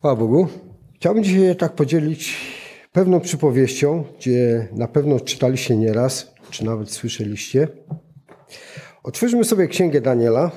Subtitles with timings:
[0.00, 0.48] Chwała Bogu.
[0.94, 2.36] Chciałbym dzisiaj tak podzielić
[2.92, 7.68] pewną przypowieścią, gdzie na pewno czytaliście nieraz, czy nawet słyszeliście.
[9.02, 10.50] Otwórzmy sobie Księgę Daniela.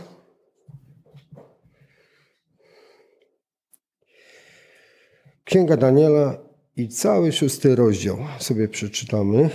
[5.44, 6.38] Księga Daniela
[6.76, 9.50] i cały szósty rozdział sobie przeczytamy.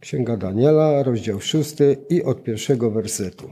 [0.00, 3.50] Księga Daniela, rozdział szósty i od pierwszego wersetu.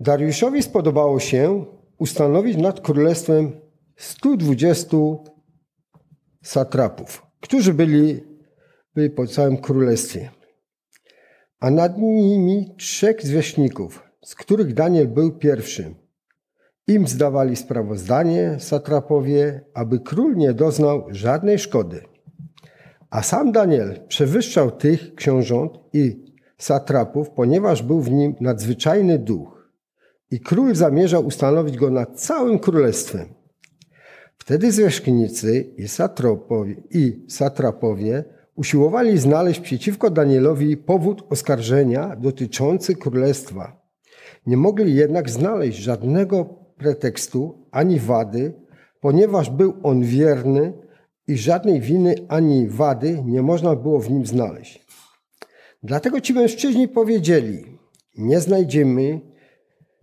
[0.00, 1.66] Dariuszowi spodobało się
[1.98, 3.60] ustanowić nad królestwem
[3.96, 4.96] 120
[6.42, 8.20] satrapów, którzy byli,
[8.94, 10.30] byli po całym królestwie,
[11.60, 15.94] a nad nimi trzech zwierzchników, z których Daniel był pierwszym.
[16.86, 22.02] Im zdawali sprawozdanie satrapowie, aby król nie doznał żadnej szkody.
[23.10, 26.24] A sam Daniel przewyższał tych książąt i
[26.58, 29.70] satrapów, ponieważ był w nim nadzwyczajny duch.
[30.30, 33.26] I król zamierzał ustanowić go nad całym królestwem.
[34.38, 35.88] Wtedy zwierzchnicy i
[36.90, 38.24] i satrapowie
[38.56, 43.80] usiłowali znaleźć przeciwko Danielowi powód oskarżenia dotyczący królestwa.
[44.46, 46.44] Nie mogli jednak znaleźć żadnego
[46.76, 48.52] pretekstu ani wady,
[49.00, 50.72] ponieważ był on wierny
[51.28, 54.86] i żadnej winy ani wady nie można było w nim znaleźć.
[55.82, 57.64] Dlatego ci mężczyźni powiedzieli:
[58.18, 59.20] Nie znajdziemy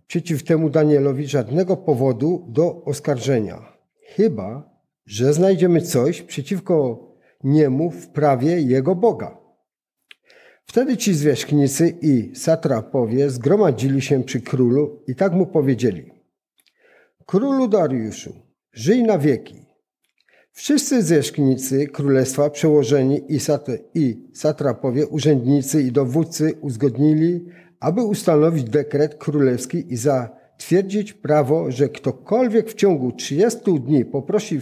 [0.06, 3.72] przeciw temu Danielowi żadnego powodu do oskarżenia,
[4.16, 7.08] chyba że znajdziemy coś przeciwko
[7.44, 9.38] niemu w prawie jego Boga.
[10.64, 16.10] Wtedy ci zwierzchnicy i satrapowie zgromadzili się przy królu i tak mu powiedzieli:
[17.26, 18.32] Królu Dariuszu,
[18.72, 19.67] żyj na wieki.
[20.58, 23.38] Wszyscy zwierzchnicy królestwa, przełożeni i,
[23.94, 27.44] i satrapowie, urzędnicy i dowódcy uzgodnili,
[27.80, 34.60] aby ustanowić dekret królewski i zatwierdzić prawo, że ktokolwiek w ciągu 30 dni poprosi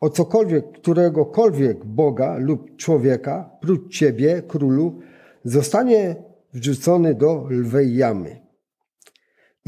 [0.00, 4.98] o cokolwiek, któregokolwiek Boga lub człowieka, prócz ciebie, królu,
[5.44, 6.16] zostanie
[6.54, 8.47] wrzucony do lwej jamy.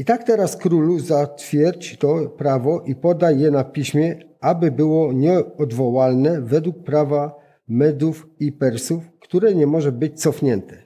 [0.01, 6.41] I tak teraz królu zatwierdź to prawo i podaj je na piśmie, aby było nieodwołalne
[6.41, 7.35] według prawa
[7.67, 10.83] Medów i Persów, które nie może być cofnięte.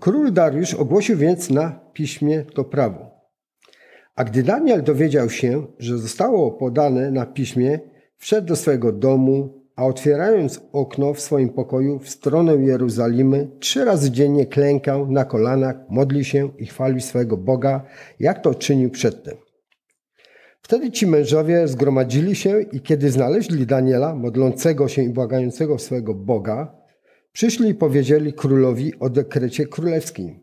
[0.00, 3.10] Król Dariusz ogłosił więc na piśmie to prawo.
[4.16, 7.80] A gdy Daniel dowiedział się, że zostało podane na piśmie,
[8.16, 14.10] wszedł do swojego domu, a otwierając okno w swoim pokoju w stronę Jerozolimy, trzy razy
[14.10, 17.82] dziennie klękał na kolanach, modli się i chwalił swojego Boga,
[18.20, 19.36] jak to czynił przedtem.
[20.62, 26.76] Wtedy ci mężowie zgromadzili się i kiedy znaleźli Daniela, modlącego się i błagającego swojego Boga,
[27.32, 30.40] przyszli i powiedzieli królowi o dekrecie królewskim.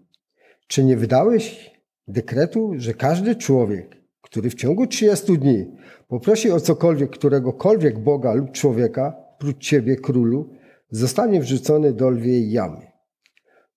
[0.67, 1.71] Czy nie wydałeś
[2.07, 5.71] dekretu, że każdy człowiek, który w ciągu 30 dni
[6.07, 10.49] poprosi o cokolwiek któregokolwiek Boga lub człowieka, prócz ciebie, królu,
[10.89, 12.91] zostanie wrzucony do lwiej jamy.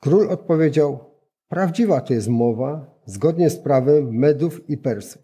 [0.00, 0.98] Król odpowiedział,
[1.48, 5.22] prawdziwa to jest mowa, zgodnie z prawem Medów i Persów,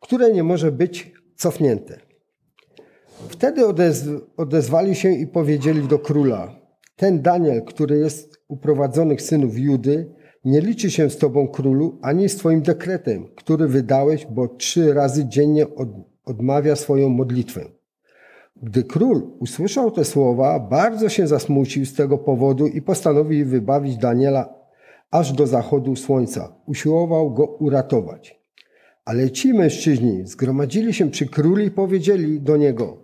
[0.00, 2.00] które nie może być cofnięte.
[3.28, 4.06] Wtedy odezw
[4.36, 6.60] odezwali się i powiedzieli do króla,
[6.96, 12.28] ten Daniel, który jest u prowadzonych synów Judy, nie liczy się z tobą, królu, ani
[12.28, 15.88] z twoim dekretem, który wydałeś, bo trzy razy dziennie od,
[16.24, 17.75] odmawia swoją modlitwę.
[18.62, 24.54] Gdy król usłyszał te słowa, bardzo się zasmucił z tego powodu i postanowił wybawić Daniela
[25.10, 26.56] aż do zachodu słońca.
[26.66, 28.40] Usiłował go uratować.
[29.04, 32.96] Ale ci mężczyźni zgromadzili się przy królu i powiedzieli do niego: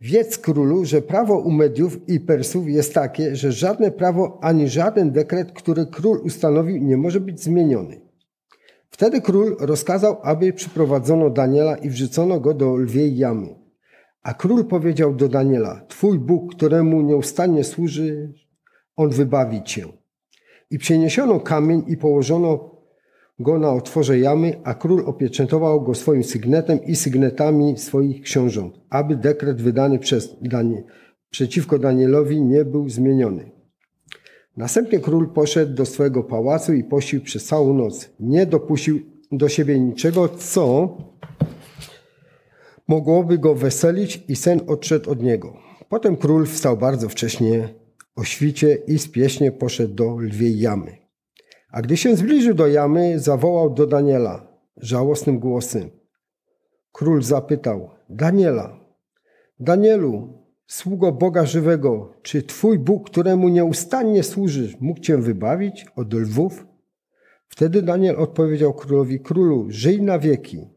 [0.00, 5.10] Wiedz królu, że prawo u Mediów i Persów jest takie, że żadne prawo ani żaden
[5.10, 8.00] dekret, który król ustanowił, nie może być zmieniony.
[8.90, 13.63] Wtedy król rozkazał, aby przyprowadzono Daniela i wrzucono go do lwiej jamy.
[14.24, 18.32] A król powiedział do Daniela: Twój Bóg, któremu nieustannie służy,
[18.96, 19.86] on wybawi cię.
[20.70, 22.74] I przeniesiono kamień i położono
[23.38, 29.16] go na otworze jamy, a król opieczętował go swoim sygnetem i sygnetami swoich książąt, aby
[29.16, 30.84] dekret wydany przez Danie,
[31.30, 33.50] przeciwko Danielowi nie był zmieniony.
[34.56, 38.10] Następnie król poszedł do swojego pałacu i pościł przez całą noc.
[38.20, 39.00] Nie dopuścił
[39.32, 40.96] do siebie niczego, co
[42.88, 45.56] mogłoby go weselić i sen odszedł od niego.
[45.88, 47.68] Potem król wstał bardzo wcześnie
[48.16, 50.96] o świcie i spieśnie poszedł do lwiej jamy.
[51.70, 55.90] A gdy się zbliżył do jamy, zawołał do Daniela żałosnym głosem.
[56.92, 58.80] Król zapytał: Daniela,
[59.60, 66.66] Danielu, sługo Boga żywego, czy Twój Bóg, któremu nieustannie służysz, mógł Cię wybawić od lwów?
[67.48, 70.73] Wtedy Daniel odpowiedział królowi, królu, żyj na wieki.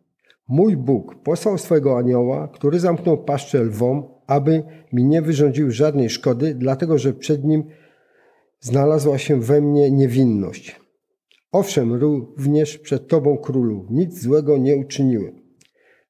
[0.48, 4.64] Mój Bóg posłał swego anioła, który zamknął paszczę lwom, aby
[4.94, 7.64] mi nie wyrządził żadnej szkody, dlatego że przed nim
[8.60, 10.80] znalazła się we mnie niewinność.
[11.52, 15.48] Owszem, również przed Tobą, królu, nic złego nie uczyniłem.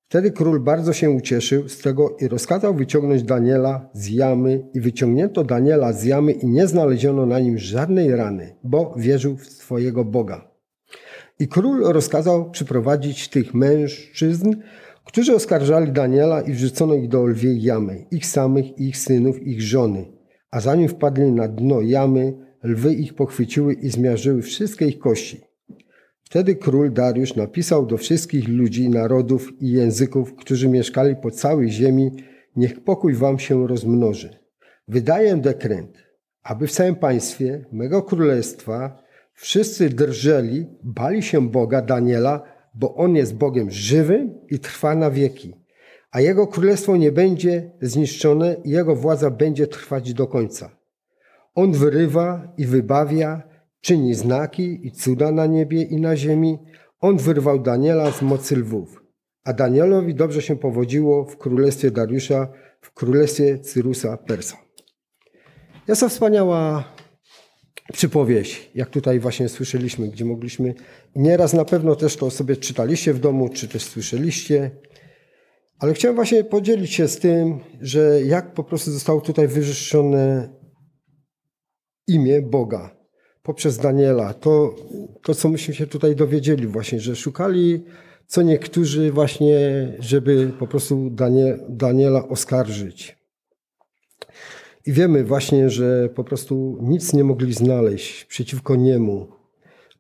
[0.10, 5.44] Wtedy król bardzo się ucieszył z tego i rozkazał wyciągnąć Daniela z jamy i wyciągnięto
[5.44, 10.57] Daniela z jamy i nie znaleziono na nim żadnej rany, bo wierzył w swojego Boga.
[11.40, 14.56] I król rozkazał przyprowadzić tych mężczyzn,
[15.06, 20.06] którzy oskarżali Daniela i wrzucono ich do lwiej jamy, ich samych, ich synów, ich żony.
[20.52, 25.42] A zanim wpadli na dno jamy, lwy ich pochwyciły i zmiażdżyły wszystkie ich kości.
[26.24, 32.12] Wtedy król Dariusz napisał do wszystkich ludzi, narodów i języków, którzy mieszkali po całej ziemi,
[32.56, 34.40] niech pokój wam się rozmnoży.
[34.88, 35.98] Wydaję dekret,
[36.44, 39.04] aby w całym państwie mego królestwa
[39.38, 42.42] wszyscy drżeli, bali się Boga Daniela,
[42.74, 45.54] bo on jest Bogiem żywym i trwa na wieki.
[46.12, 50.70] A jego królestwo nie będzie zniszczone i jego władza będzie trwać do końca.
[51.56, 53.44] On wyrywa i wybawia,
[53.82, 56.58] czyni znaki i cuda na niebie i na ziemi.
[57.00, 59.04] On wyrwał Daniela z mocy lwów.
[59.44, 62.48] A Danielowi dobrze się powodziło w królestwie Dariusza,
[62.82, 64.58] w królestwie Cyrusa Persa.
[65.88, 66.84] Jest to wspaniała
[67.94, 70.74] przypowieść, jak tutaj właśnie słyszeliśmy, gdzie mogliśmy,
[71.16, 74.72] nieraz na pewno też to sobie czytaliście w domu, czy też słyszeliście,
[75.80, 80.50] ale chciałem właśnie podzielić się z tym, że jak po prostu zostało tutaj wywyższone
[82.08, 82.98] imię Boga
[83.44, 84.34] poprzez Daniela.
[84.34, 84.76] To,
[85.24, 87.84] to, co myśmy się tutaj dowiedzieli właśnie, że szukali
[88.28, 89.50] co niektórzy właśnie,
[90.00, 91.10] żeby po prostu
[91.70, 93.17] Daniela oskarżyć.
[94.88, 99.28] I wiemy właśnie, że po prostu nic nie mogli znaleźć przeciwko niemu,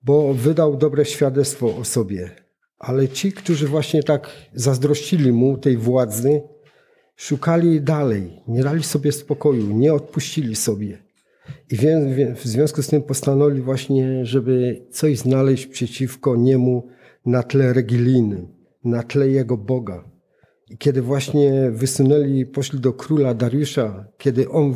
[0.03, 2.31] bo wydał dobre świadectwo o sobie.
[2.79, 6.41] Ale ci, którzy właśnie tak zazdrościli mu tej władzy,
[7.15, 10.97] szukali dalej, nie dali sobie spokoju, nie odpuścili sobie.
[11.71, 11.75] I
[12.35, 16.87] w związku z tym postanowili właśnie, żeby coś znaleźć przeciwko niemu
[17.25, 18.47] na tle religijnym,
[18.83, 20.16] na tle jego Boga.
[20.79, 24.73] Kiedy właśnie wysunęli, poszli do króla Dariusza, kiedy on,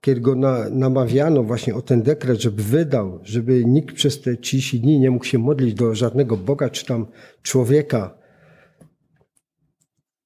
[0.00, 4.80] kiedy go na, namawiano właśnie o ten dekret, żeby wydał, żeby nikt przez te 30
[4.80, 7.06] dni nie mógł się modlić do żadnego Boga czy tam
[7.42, 8.18] człowieka.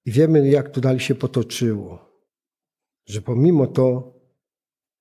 [0.07, 2.11] I wiemy, jak to dalej się potoczyło.
[3.07, 4.21] Że pomimo to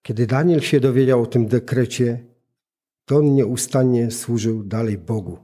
[0.02, 2.26] kiedy Daniel się dowiedział o tym dekrecie,
[3.06, 5.38] to on nieustannie służył dalej Bogu.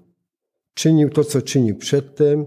[0.74, 2.46] Czynił to, co czynił przedtem,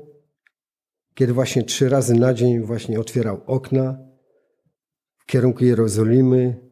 [1.18, 3.98] kiedy właśnie trzy razy na dzień właśnie otwierał okna
[5.18, 6.70] w kierunku Jerozolimy,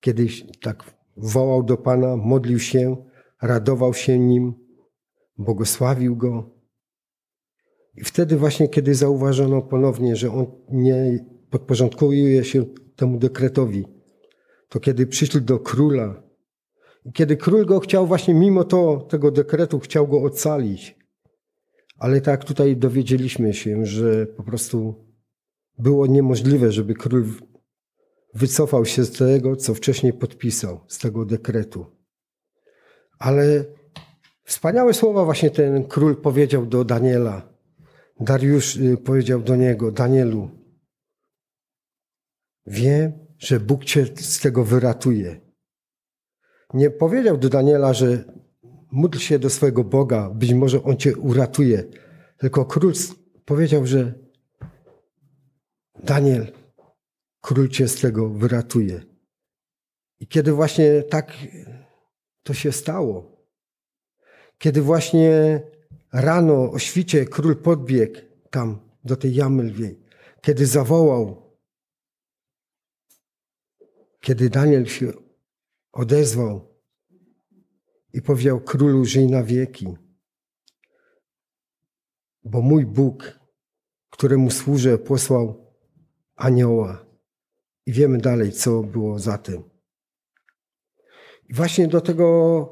[0.00, 0.26] kiedy
[0.62, 2.96] tak wołał do Pana, modlił się,
[3.42, 4.54] radował się Nim,
[5.38, 6.50] błogosławił Go.
[7.94, 12.64] I wtedy właśnie, kiedy zauważono ponownie, że On nie podporządkuje się
[12.96, 13.84] temu dekretowi,
[14.68, 16.22] to kiedy przyszli do króla,
[17.14, 21.01] kiedy król go chciał właśnie mimo to, tego dekretu, chciał go ocalić,
[22.02, 24.94] ale tak tutaj dowiedzieliśmy się, że po prostu
[25.78, 27.24] było niemożliwe, żeby król
[28.34, 31.86] wycofał się z tego, co wcześniej podpisał, z tego dekretu.
[33.18, 33.64] Ale
[34.44, 37.48] wspaniałe słowa właśnie ten król powiedział do Daniela.
[38.20, 40.50] Dariusz y, powiedział do niego, Danielu,
[42.66, 45.40] wiem, że Bóg cię z tego wyratuje.
[46.74, 48.24] Nie powiedział do Daniela, że
[48.92, 51.84] módl się do swojego Boga, być może On cię uratuje.
[52.36, 52.92] Tylko król
[53.44, 54.14] powiedział, że
[56.04, 56.52] Daniel,
[57.40, 59.02] król cię z tego wyratuje.
[60.20, 61.32] I kiedy właśnie tak
[62.42, 63.46] to się stało,
[64.58, 65.62] kiedy właśnie
[66.12, 68.18] rano o świcie król podbiegł
[68.50, 70.00] tam do tej jamy lwiej,
[70.40, 71.42] kiedy zawołał
[74.22, 75.12] kiedy Daniel się
[75.92, 76.71] odezwał
[78.12, 79.86] i powiedział: Królu, żyj na wieki,
[82.44, 83.40] bo mój Bóg,
[84.10, 85.74] któremu służę, posłał
[86.36, 87.06] anioła.
[87.86, 89.62] I wiemy dalej, co było za tym.
[91.48, 92.68] I właśnie do tego,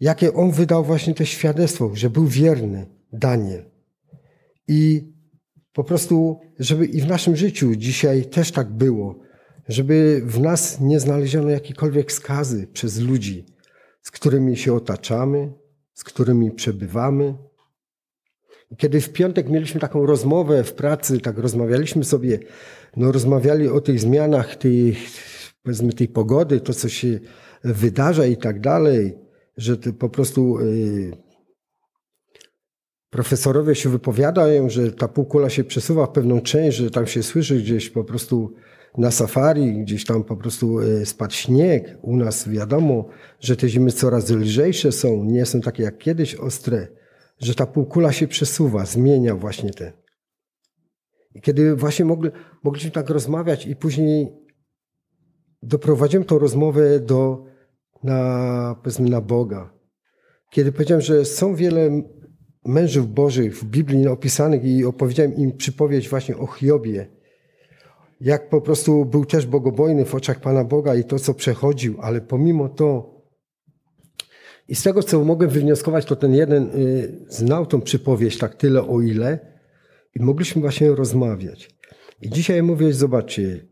[0.00, 3.70] jakie on wydał właśnie to świadectwo, że był wierny, Daniel.
[4.68, 5.12] I
[5.72, 9.18] po prostu, żeby i w naszym życiu dzisiaj też tak było,
[9.68, 13.46] żeby w nas nie znaleziono jakiejkolwiek skazy przez ludzi,
[14.02, 15.52] z którymi się otaczamy,
[15.94, 17.34] z którymi przebywamy.
[18.76, 22.38] Kiedy w piątek mieliśmy taką rozmowę w pracy, tak rozmawialiśmy sobie,
[22.96, 24.96] no rozmawiali o tych zmianach tej,
[25.62, 27.20] powiedzmy tej pogody, to co się
[27.64, 29.18] wydarza i tak dalej,
[29.56, 31.12] że po prostu y,
[33.10, 37.56] profesorowie się wypowiadają, że ta półkula się przesuwa w pewną część, że tam się słyszy
[37.56, 38.54] gdzieś po prostu
[38.98, 41.98] na safari, gdzieś tam po prostu y, spadł śnieg.
[42.02, 43.08] U nas wiadomo,
[43.40, 46.88] że te zimy coraz lżejsze są, nie są takie jak kiedyś ostre,
[47.38, 49.92] że ta półkula się przesuwa, zmienia właśnie te.
[51.34, 52.30] I kiedy właśnie mogli,
[52.62, 54.32] mogliśmy tak rozmawiać i później
[55.62, 57.44] doprowadziłem tą rozmowę do,
[58.02, 59.72] na, powiedzmy, na Boga.
[60.50, 62.02] Kiedy powiedziałem, że są wiele
[62.64, 67.21] mężów bożych w Biblii opisanych i opowiedziałem im przypowieść właśnie o Hiobie,
[68.22, 72.20] jak po prostu był też bogobojny w oczach Pana Boga i to, co przechodził, ale
[72.20, 73.12] pomimo to
[74.68, 78.82] i z tego, co mogłem wywnioskować, to ten jeden y, znał tą przypowieść tak tyle,
[78.88, 79.38] o ile
[80.14, 81.70] i mogliśmy właśnie rozmawiać.
[82.20, 83.66] I dzisiaj mówię, zobaczcie,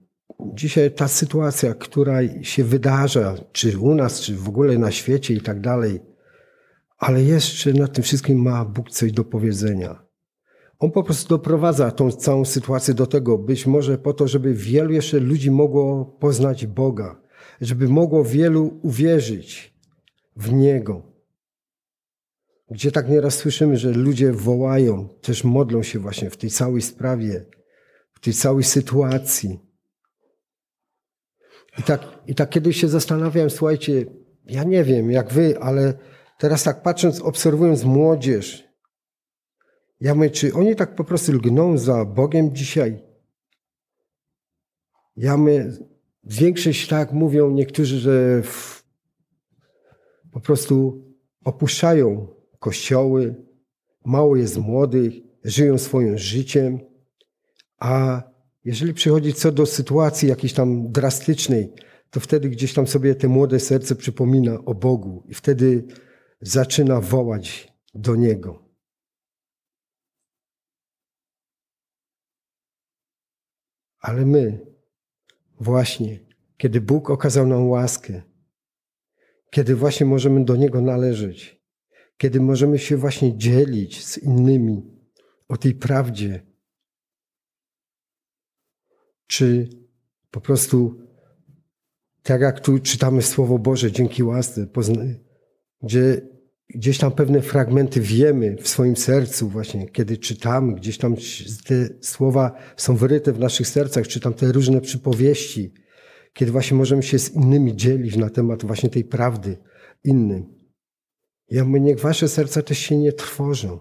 [0.55, 5.41] dzisiaj ta sytuacja, która się wydarza, czy u nas, czy w ogóle na świecie i
[5.41, 6.01] tak dalej,
[6.99, 10.10] ale jeszcze na tym wszystkim ma Bóg coś do powiedzenia.
[10.81, 14.93] On po prostu doprowadza tą całą sytuację do tego, być może po to, żeby wielu
[14.93, 17.21] jeszcze ludzi mogło poznać Boga,
[17.61, 19.75] żeby mogło wielu uwierzyć
[20.37, 21.03] w Niego.
[22.71, 27.47] Gdzie tak nieraz słyszymy, że ludzie wołają, też modlą się właśnie w tej całej sprawie,
[28.13, 29.59] w tej całej sytuacji.
[31.79, 34.07] I tak, I tak kiedyś się zastanawiałem, słuchajcie,
[34.47, 35.95] ja nie wiem jak wy, ale
[36.39, 38.70] teraz tak patrząc, obserwując młodzież,
[40.01, 43.03] ja mówię, czy oni tak po prostu lgną za Bogiem dzisiaj?
[45.17, 45.73] Ja mówię,
[46.25, 48.85] większość tak mówią niektórzy, że w,
[50.33, 51.05] po prostu
[51.45, 52.27] opuszczają
[52.59, 53.35] kościoły,
[54.05, 55.13] mało jest młodych,
[55.45, 56.79] żyją swoim życiem,
[57.79, 58.23] a
[58.65, 61.73] jeżeli przychodzi co do sytuacji jakiejś tam drastycznej,
[62.11, 65.85] to wtedy gdzieś tam sobie te młode serce przypomina o Bogu i wtedy
[66.41, 68.70] zaczyna wołać do Niego.
[74.01, 74.67] Ale my,
[75.61, 76.21] właśnie,
[76.57, 78.23] kiedy Bóg okazał nam łaskę,
[79.51, 81.61] kiedy właśnie możemy do Niego należeć,
[82.17, 84.83] kiedy możemy się właśnie dzielić z innymi
[85.49, 86.47] o tej prawdzie,
[89.27, 89.69] czy
[90.31, 91.01] po prostu
[92.23, 94.67] tak jak tu czytamy Słowo Boże dzięki łasce,
[95.83, 96.29] gdzie
[96.75, 101.17] gdzieś tam pewne fragmenty wiemy w swoim sercu właśnie, kiedy czytamy, gdzieś tam
[101.67, 105.73] te słowa są wyryte w naszych sercach, czytam te różne przypowieści,
[106.33, 109.57] kiedy właśnie możemy się z innymi dzielić na temat właśnie tej prawdy
[110.05, 110.55] innym.
[111.49, 113.79] Ja mówię, niech wasze serca też się nie trwożą,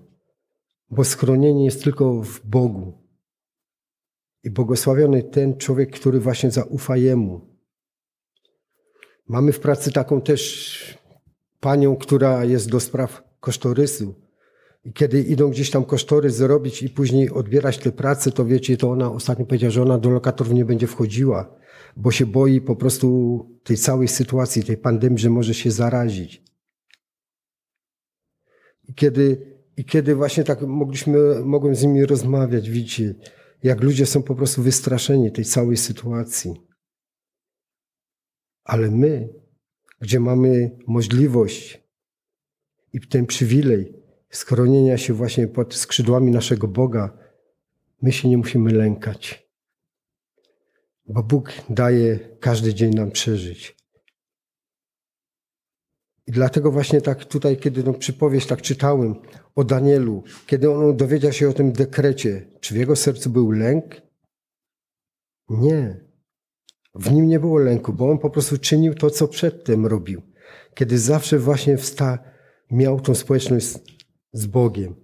[0.90, 3.10] bo schronienie jest tylko w Bogu.
[4.44, 7.50] I błogosławiony ten człowiek, który właśnie zaufa Jemu.
[9.28, 10.99] Mamy w pracy taką też
[11.60, 14.16] panią, która jest do spraw kosztorysu.
[14.84, 18.92] I kiedy idą gdzieś tam kosztorys zrobić i później odbierać te prace, to wiecie, to
[18.92, 21.56] ona ostatnio powiedziała, że ona do lokatorów nie będzie wchodziła,
[21.98, 26.44] bo się boi po prostu tej całej sytuacji, tej pandemii, że może się zarazić.
[28.88, 33.16] I kiedy, i kiedy właśnie tak mogliśmy, mogłem z nimi rozmawiać, widzicie,
[33.64, 36.54] jak ludzie są po prostu wystraszeni tej całej sytuacji.
[38.64, 39.30] Ale my,
[40.02, 41.84] gdzie mamy możliwość
[42.94, 43.94] i ten przywilej
[44.30, 47.18] schronienia się właśnie pod skrzydłami naszego Boga,
[48.02, 49.50] my się nie musimy lękać.
[51.06, 53.80] Bo Bóg daje każdy dzień nam przeżyć.
[56.28, 59.16] I dlatego właśnie tak tutaj, kiedy tą przypowieść tak czytałem
[59.56, 64.02] o Danielu, kiedy on dowiedział się o tym dekrecie, czy w jego sercu był lęk?
[65.50, 66.09] Nie.
[66.96, 70.22] W nim nie było lęku, bo on po prostu czynił to, co przedtem robił.
[70.74, 72.20] Kiedy zawsze właśnie wsta,
[72.72, 73.80] miał tą społeczność z,
[74.34, 74.96] z Bogiem.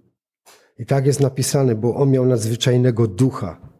[0.78, 3.72] I tak jest napisane, bo on miał nadzwyczajnego ducha,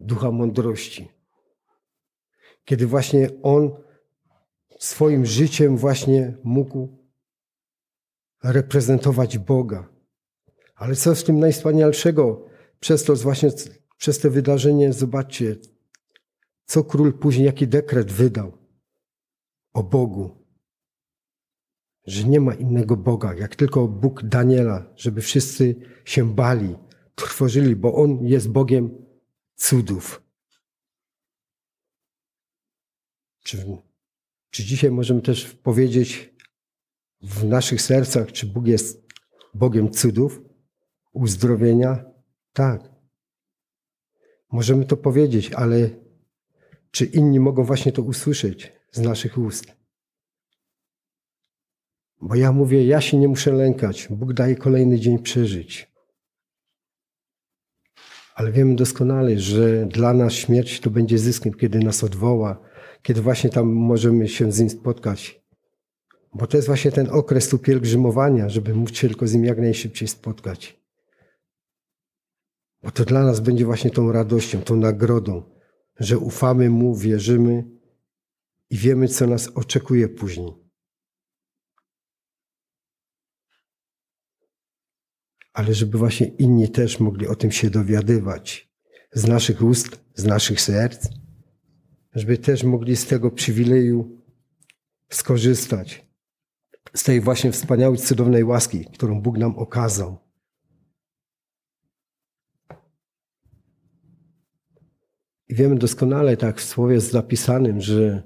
[0.00, 1.08] ducha mądrości.
[2.64, 3.70] Kiedy właśnie on
[4.78, 6.98] swoim życiem właśnie mógł
[8.44, 9.88] reprezentować Boga.
[10.74, 12.46] Ale co w tym najwspanialszego?
[12.80, 13.50] Przez to właśnie,
[13.96, 15.56] przez te wydarzenie, zobaczcie,
[16.68, 18.58] co król później, jaki dekret wydał
[19.72, 20.44] o Bogu.
[22.06, 26.76] Że nie ma innego Boga, jak tylko Bóg Daniela, żeby wszyscy się bali,
[27.14, 29.06] trwożyli, bo On jest Bogiem
[29.54, 30.22] cudów.
[33.44, 33.78] Czy
[34.50, 36.34] czy dzisiaj możemy też powiedzieć
[37.20, 39.06] w naszych sercach, czy Bóg jest
[39.54, 40.40] Bogiem cudów?
[41.12, 42.04] uzdrowienia?
[42.52, 42.90] Tak.
[44.52, 46.07] Możemy to powiedzieć, ale
[46.90, 49.78] czy inni mogą właśnie to usłyszeć z naszych ust?
[52.20, 54.08] Bo ja mówię, ja się nie muszę lękać.
[54.10, 55.92] Bóg daje kolejny dzień przeżyć.
[58.34, 62.60] Ale wiemy doskonale, że dla nas śmierć to będzie zyskiem, kiedy nas odwoła,
[63.02, 65.40] kiedy właśnie tam możemy się z Nim spotkać.
[66.34, 69.58] Bo to jest właśnie ten okres tu pielgrzymowania, żeby móc się tylko z Nim jak
[69.58, 70.80] najszybciej spotkać.
[72.82, 75.57] Bo to dla nas będzie właśnie tą radością, tą nagrodą,
[75.98, 77.64] że ufamy Mu, wierzymy
[78.70, 80.52] i wiemy, co nas oczekuje później.
[85.52, 88.68] Ale żeby właśnie inni też mogli o tym się dowiadywać
[89.12, 91.08] z naszych ust, z naszych serc,
[92.14, 94.22] żeby też mogli z tego przywileju
[95.10, 96.06] skorzystać,
[96.94, 100.27] z tej właśnie wspaniałej, cudownej łaski, którą Bóg nam okazał.
[105.48, 108.22] I wiemy doskonale, tak w słowie jest zapisanym, że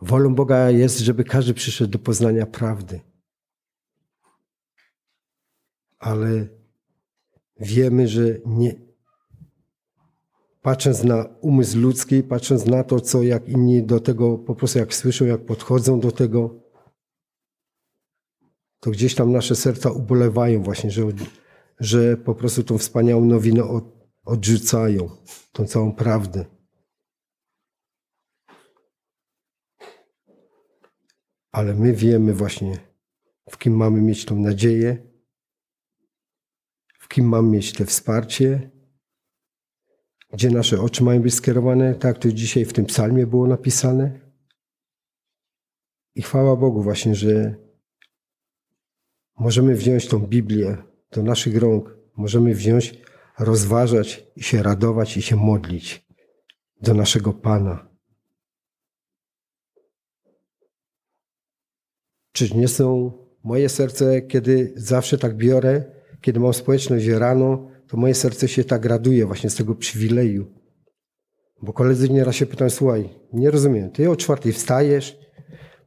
[0.00, 3.00] wolą Boga jest, żeby każdy przyszedł do poznania prawdy.
[5.98, 6.48] Ale
[7.60, 8.74] wiemy, że nie,
[10.62, 14.94] patrząc na umysł ludzki, patrząc na to, co jak inni do tego, po prostu jak
[14.94, 16.64] słyszą, jak podchodzą do tego,
[18.80, 21.02] to gdzieś tam nasze serca ubolewają właśnie, że,
[21.80, 23.84] że po prostu tą wspaniałą nowinę od,
[24.24, 25.10] odrzucają,
[25.52, 26.44] tą całą prawdę.
[31.52, 32.78] Ale my wiemy właśnie,
[33.50, 35.14] w kim mamy mieć tą nadzieję,
[36.98, 38.70] w kim mamy mieć te wsparcie,
[40.32, 44.20] gdzie nasze oczy mają być skierowane, tak to dzisiaj w tym psalmie było napisane.
[46.14, 47.54] I chwała Bogu właśnie, że
[49.38, 50.76] możemy wziąć tą Biblię
[51.10, 53.03] do naszych rąk, możemy wziąć,
[53.38, 56.06] rozważać i się radować i się modlić
[56.80, 57.88] do naszego Pana.
[62.32, 63.12] Czy nie są
[63.44, 65.84] moje serce, kiedy zawsze tak biorę,
[66.20, 70.46] kiedy mam społeczność rano, to moje serce się tak raduje właśnie z tego przywileju.
[71.62, 75.18] Bo koledzy nieraz się pytają, słuchaj, nie rozumiem, ty o czwartej wstajesz?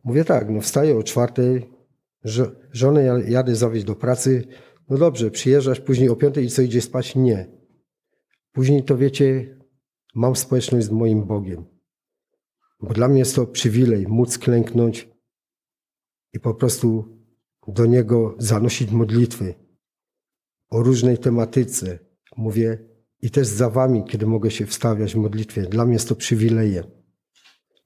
[0.03, 1.69] Mówię tak, no wstaję o czwartej,
[2.71, 4.43] żonę jadę zawieźć do pracy,
[4.89, 7.15] no dobrze, przyjeżdżasz później o piątej i co idzie spać?
[7.15, 7.51] Nie.
[8.51, 9.57] Później to wiecie,
[10.15, 11.65] mam społeczność z moim Bogiem.
[12.79, 15.09] Bo dla mnie jest to przywilej móc klęknąć
[16.33, 17.17] i po prostu
[17.67, 19.55] do Niego zanosić modlitwy
[20.69, 21.99] o różnej tematyce.
[22.37, 22.87] Mówię
[23.21, 25.61] i też za wami, kiedy mogę się wstawiać w modlitwie.
[25.61, 26.83] Dla mnie jest to przywileje.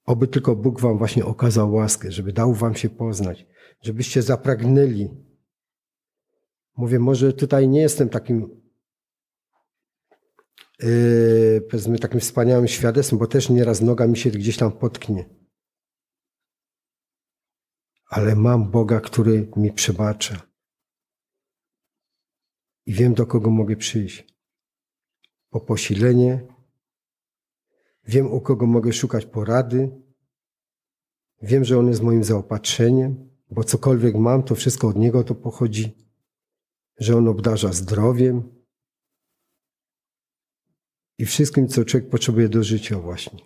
[0.05, 3.45] Oby tylko Bóg wam właśnie okazał łaskę, żeby dał wam się poznać,
[3.81, 5.09] żebyście zapragnęli.
[6.77, 8.61] Mówię, może tutaj nie jestem takim
[10.79, 15.29] yy, powiedzmy takim wspaniałym świadectwem, bo też nieraz noga mi się gdzieś tam potknie.
[18.05, 20.51] Ale mam Boga, który mi przebacza
[22.85, 24.27] i wiem, do kogo mogę przyjść.
[25.49, 26.47] Po posilenie,
[28.07, 30.01] wiem, u kogo mogę szukać porady,
[31.41, 36.10] wiem, że On jest moim zaopatrzeniem, bo cokolwiek mam, to wszystko od Niego to pochodzi,
[37.01, 38.43] że On obdarza zdrowiem
[41.17, 43.39] i wszystkim, co człowiek potrzebuje do życia właśnie.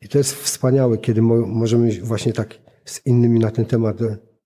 [0.00, 3.96] I to jest wspaniałe, kiedy możemy właśnie tak z innymi na ten temat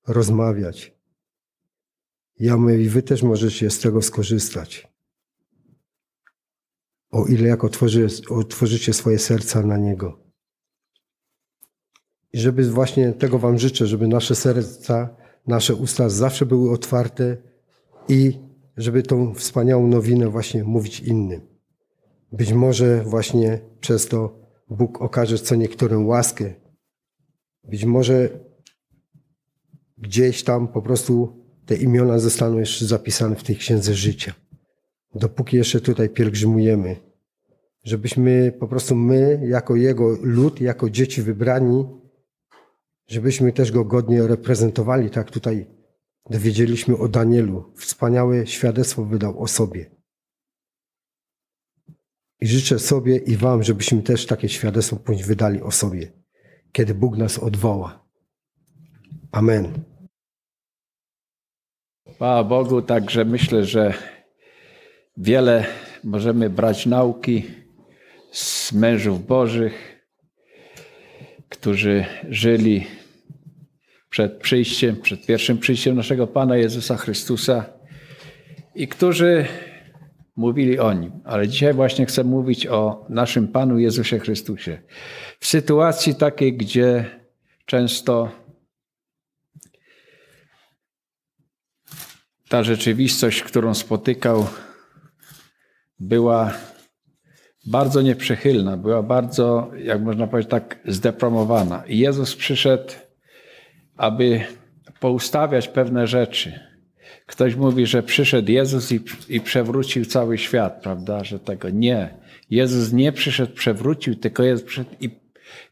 [0.07, 0.95] rozmawiać.
[2.39, 4.89] Ja mówię, i wy też możecie z tego skorzystać.
[7.11, 10.25] O ile jak otworzy, otworzycie swoje serca na Niego.
[12.33, 17.37] I żeby właśnie tego Wam życzę, żeby nasze serca, nasze usta zawsze były otwarte
[18.09, 18.39] i
[18.77, 21.41] żeby tą wspaniałą nowinę właśnie mówić innym.
[22.33, 24.39] Być może właśnie przez to
[24.71, 26.55] Bóg okaże co niektórym łaskę.
[27.65, 28.29] Być może
[29.99, 34.35] gdzieś tam po prostu te imiona zostaną jeszcze zapisane w tej księdze życia.
[35.15, 36.97] Dopóki jeszcze tutaj pielgrzymujemy,
[37.85, 41.85] żebyśmy po prostu my, jako Jego lud, jako dzieci wybrani,
[43.07, 45.67] żebyśmy też Go godnie reprezentowali, tak tutaj
[46.31, 47.73] dowiedzieliśmy o Danielu.
[47.77, 49.91] Wspaniałe świadectwo wydał o sobie.
[52.41, 56.13] I życzę sobie i Wam, żebyśmy też takie świadectwo później wydali o sobie,
[56.73, 58.07] kiedy Bóg nas odwoła.
[59.33, 59.73] Amen.
[62.15, 63.95] Chwała Bogu, także myślę, że
[65.17, 65.67] wiele
[66.05, 67.45] możemy brać nauki
[68.33, 69.94] z mężów Bożych,
[71.55, 72.87] którzy żyli
[74.11, 77.65] przed przyjściem, przed pierwszym przyjściem naszego Pana Jezusa Chrystusa
[78.75, 79.47] i którzy
[80.37, 81.13] mówili o Nim.
[81.25, 84.83] Ale dzisiaj właśnie chcę mówić o naszym Panu Jezusie Chrystusie.
[85.41, 87.05] W sytuacji takiej, gdzie
[87.67, 88.31] często
[92.49, 94.47] ta rzeczywistość, którą spotykał,
[96.01, 96.53] była
[97.67, 101.83] bardzo nieprzychylna, była bardzo, jak można powiedzieć, tak zdepromowana.
[101.87, 102.93] I Jezus przyszedł,
[103.97, 104.41] aby
[105.01, 106.61] poustawiać pewne rzeczy.
[107.27, 111.25] Ktoś mówi, że przyszedł Jezus i, i przewrócił cały świat, prawda?
[111.25, 112.15] Że tego nie.
[112.51, 115.11] Jezus nie przyszedł, przewrócił, tylko Jezus przyszedł i,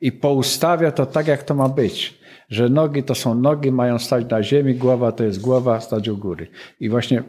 [0.01, 2.23] i poustawia to tak, jak to ma być.
[2.49, 6.17] Że nogi to są nogi, mają stać na ziemi, głowa to jest głowa, stać u
[6.17, 6.49] góry.
[6.81, 7.23] I właśnie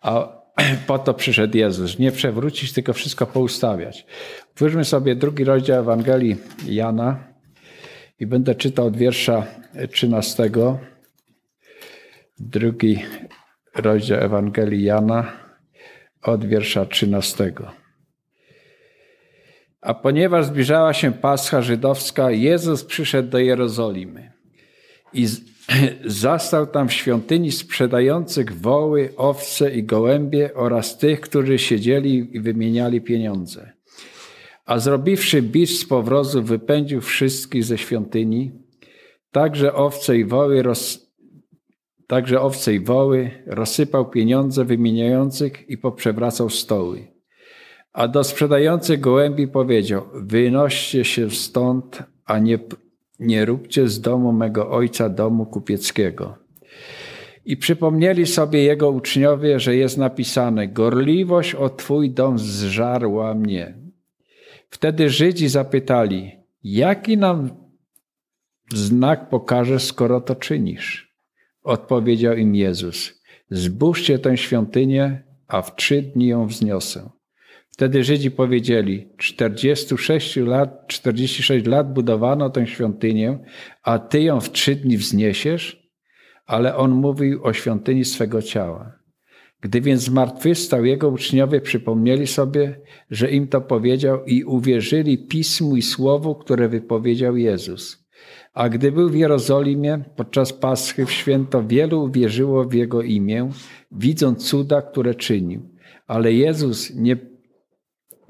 [0.00, 0.43] a
[0.86, 1.98] po to przyszedł Jezus.
[1.98, 4.06] Nie przewrócić, tylko wszystko poustawiać.
[4.52, 6.36] Otwórzmy sobie drugi rozdział Ewangelii
[6.66, 7.34] Jana
[8.20, 9.46] i będę czytał od wiersza
[9.92, 10.50] 13.
[12.38, 13.02] Drugi
[13.74, 15.32] rozdział Ewangelii Jana
[16.22, 17.52] od wiersza 13.
[19.80, 24.32] A ponieważ zbliżała się Pascha żydowska, Jezus przyszedł do Jerozolimy
[25.12, 25.26] i
[26.04, 33.00] zastał tam w świątyni sprzedających woły, owce i gołębie oraz tych, którzy siedzieli i wymieniali
[33.00, 33.72] pieniądze.
[34.66, 38.52] A zrobiwszy bicz z powrozu, wypędził wszystkich ze świątyni,
[39.30, 41.12] także owce i woły, roz...
[42.06, 47.06] także owce i woły rozsypał pieniądze wymieniających i poprzewracał stoły.
[47.92, 52.58] A do sprzedających gołębi powiedział, wynoście się stąd, a nie
[53.18, 56.38] nie róbcie z domu mego ojca domu kupieckiego.
[57.44, 63.78] I przypomnieli sobie jego uczniowie, że jest napisane: Gorliwość o twój dom zżarła mnie.
[64.70, 67.50] Wtedy Żydzi zapytali: Jaki nam
[68.74, 71.14] znak pokaże, skoro to czynisz?
[71.62, 77.10] Odpowiedział im Jezus: Zbóżcie tę świątynię, a w trzy dni ją wzniosę.
[77.74, 83.38] Wtedy Żydzi powiedzieli, 46 lat, 46 lat budowano tę świątynię,
[83.82, 85.90] a ty ją w trzy dni wzniesiesz?
[86.46, 88.98] Ale on mówił o świątyni swego ciała.
[89.60, 95.82] Gdy więc zmartwychwstał, jego uczniowie przypomnieli sobie, że im to powiedział i uwierzyli pismu i
[95.82, 98.06] słowu, które wypowiedział Jezus.
[98.52, 103.50] A gdy był w Jerozolimie podczas Paschy w święto, wielu uwierzyło w jego imię,
[103.92, 105.70] widząc cuda, które czynił.
[106.06, 107.33] Ale Jezus nie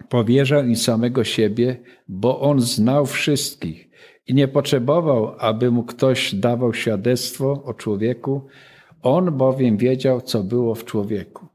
[0.09, 1.77] Powierzał im samego siebie,
[2.09, 3.91] bo on znał wszystkich
[4.27, 8.47] i nie potrzebował, aby mu ktoś dawał świadectwo o człowieku.
[9.03, 11.47] On bowiem wiedział, co było w człowieku.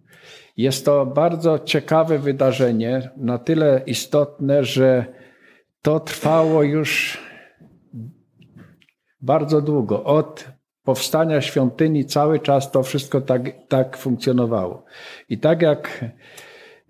[0.58, 5.06] Jest to bardzo ciekawe wydarzenie, na tyle istotne, że
[5.82, 7.18] to trwało już
[9.22, 10.04] bardzo długo.
[10.04, 10.48] Od
[10.84, 14.84] powstania świątyni cały czas to wszystko tak, tak funkcjonowało.
[15.30, 16.06] I tak jak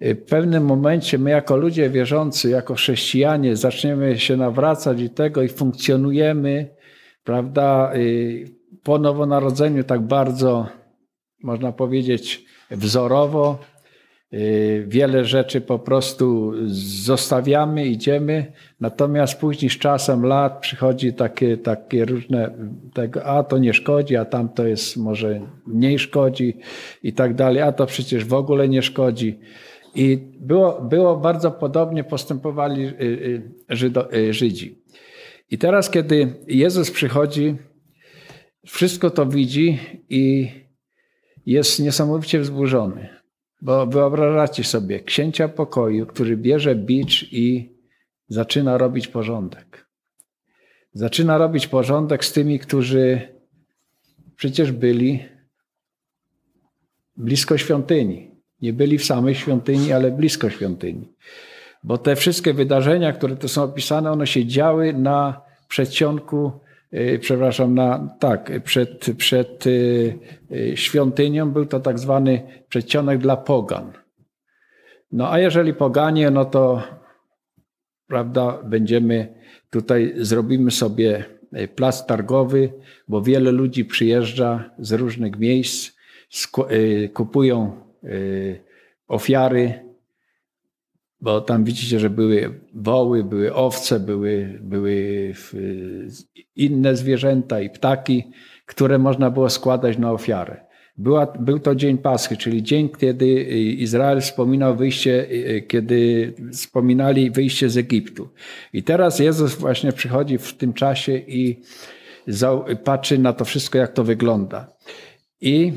[0.02, 5.48] w pewnym momencie my jako ludzie wierzący, jako chrześcijanie zaczniemy się nawracać i tego i
[5.48, 6.68] funkcjonujemy,
[7.24, 7.94] prawda,
[8.84, 10.68] po nowonarodzeniu tak bardzo,
[11.44, 13.60] można powiedzieć, wzorowo.
[14.88, 16.54] Wiele rzeczy po prostu
[17.04, 22.54] zostawiamy, idziemy, natomiast później z czasem lat przychodzi takie, takie różne,
[22.94, 26.58] tego, a to nie szkodzi, a tam to jest może mniej szkodzi
[27.04, 29.40] i tak dalej, a to przecież w ogóle nie szkodzi.
[29.95, 34.82] I było, było bardzo podobnie postępowali y, y, Żydo, y, Żydzi.
[35.52, 37.56] I teraz, kiedy Jezus przychodzi,
[38.65, 40.52] wszystko to widzi i
[41.45, 43.10] jest niesamowicie wzburzony.
[43.62, 47.75] Bo wyobrażacie sobie księcia pokoju, który bierze bicz i
[48.28, 49.88] zaczyna robić porządek.
[50.93, 53.21] Zaczyna robić porządek z tymi, którzy
[54.36, 55.25] przecież byli
[57.17, 58.29] blisko świątyni.
[58.62, 61.08] Nie byli w samej świątyni, ale blisko świątyni.
[61.84, 66.52] Bo te wszystkie wydarzenia, które tu są opisane, one się działy na przedsionku,
[66.93, 70.19] y, przepraszam, na, tak, przed, przed y,
[70.52, 73.91] y, świątynią był to tak zwany przedsionek dla pogan.
[75.12, 76.84] No a jeżeli poganie, no to
[78.08, 79.36] prawda, będziemy
[79.69, 81.26] tutaj, zrobimy sobie
[81.76, 82.74] plac targowy,
[83.08, 85.91] bo wiele ludzi przyjeżdża z różnych miejsc,
[87.13, 87.88] kupują
[89.08, 89.90] ofiary,
[91.22, 95.34] bo tam widzicie, że były woły, były owce, były, były
[96.56, 98.24] inne zwierzęta i ptaki,
[98.66, 100.70] które można było składać na ofiarę.
[100.98, 107.70] Była, był to dzień Paschy, czyli dzień, kiedy Izrael wspominał wyjście, y, kiedy wspominali wyjście
[107.70, 108.30] z Egiptu.
[108.74, 111.62] I teraz Jezus właśnie przychodzi w tym czasie i
[112.84, 114.68] patrzy na to wszystko, jak to wygląda.
[115.42, 115.74] I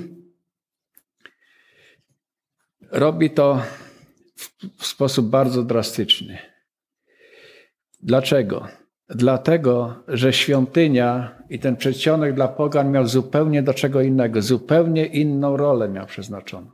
[2.92, 3.62] robi to
[4.78, 6.38] w sposób bardzo drastyczny.
[8.02, 8.68] Dlaczego?
[9.08, 15.56] Dlatego, że świątynia i ten przedsionek dla pogan miał zupełnie do czego innego, zupełnie inną
[15.56, 16.70] rolę miał przeznaczoną.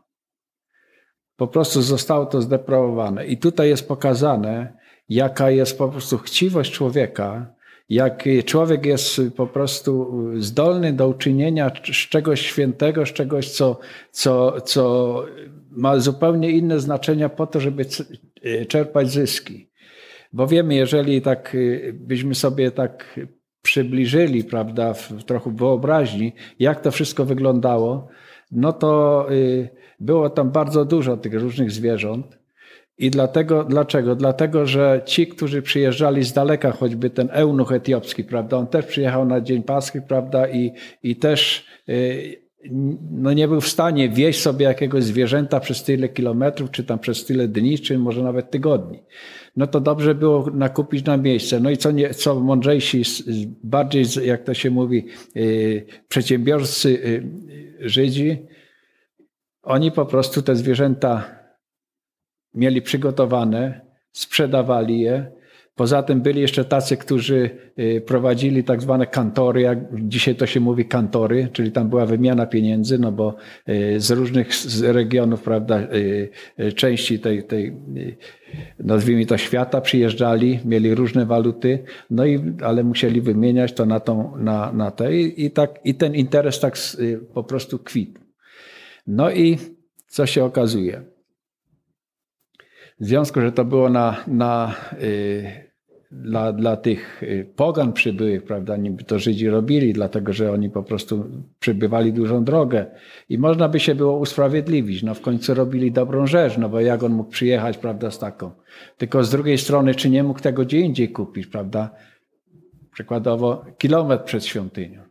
[1.37, 3.27] Po prostu zostało to zdeprawowane.
[3.27, 4.79] I tutaj jest pokazane,
[5.09, 7.55] jaka jest po prostu chciwość człowieka,
[7.89, 13.79] jak człowiek jest po prostu zdolny do uczynienia z czegoś świętego, z czegoś, co,
[14.11, 15.25] co, co
[15.79, 17.85] ma zupełnie inne znaczenia po to, żeby
[18.69, 19.71] czerpać zyski.
[20.33, 21.57] Bo wiemy, jeżeli tak
[21.93, 23.21] byśmy sobie tak
[23.63, 28.09] przybliżyli, prawda, w trochę wyobraźni, jak to wszystko wyglądało,
[28.51, 29.69] no to y,
[30.01, 32.39] było tam bardzo dużo tych różnych zwierząt.
[32.99, 34.15] I dlatego, dlaczego?
[34.15, 39.25] Dlatego, że ci, którzy przyjeżdżali z daleka, choćby ten eunuch etiopski, prawda, on też przyjechał
[39.25, 42.48] na Dzień Paschy, prawda, i, i też y,
[43.11, 47.25] no nie był w stanie wieść sobie jakiegoś zwierzęta przez tyle kilometrów, czy tam przez
[47.25, 49.03] tyle dni, czy może nawet tygodni.
[49.57, 51.61] No to dobrze było nakupić na miejsce.
[51.61, 53.03] No i co, nie, co mądrzejsi,
[53.65, 57.23] bardziej, jak to się mówi, y, przedsiębiorcy
[57.81, 58.47] Żydzi,
[59.63, 61.39] oni po prostu te zwierzęta
[62.55, 63.81] mieli przygotowane,
[64.13, 65.38] sprzedawali je.
[65.79, 70.61] Poza tym byli jeszcze tacy, którzy y, prowadzili tak zwane kantory, jak dzisiaj to się
[70.61, 73.37] mówi kantory, czyli tam była wymiana pieniędzy, no bo
[73.69, 74.49] y, z różnych
[74.83, 77.77] regionów, prawda, y, części tej, tej
[78.79, 84.37] nazwijmy to świata przyjeżdżali, mieli różne waluty, no i, ale musieli wymieniać to na tą,
[84.37, 86.77] na, na te i, i tak, i ten interes tak
[87.35, 88.21] po prostu kwitł.
[89.07, 89.59] No i
[90.09, 91.03] co się okazuje?
[93.01, 94.75] W związku, że to było na, na,
[96.11, 100.83] dla, dla tych y, pogan przybyłych, prawda, niby to Żydzi robili, dlatego że oni po
[100.83, 101.25] prostu
[101.61, 102.87] przybywali dużą drogę
[103.29, 105.03] i można by się było usprawiedliwić.
[105.03, 108.51] No w końcu robili dobrą rzecz, no bo jak on mógł przyjechać, prawda, z taką.
[108.99, 111.91] Tylko z drugiej strony, czy nie mógł tego gdzie indziej kupić, prawda?
[112.93, 115.03] Przykładowo kilometr przed świątynią.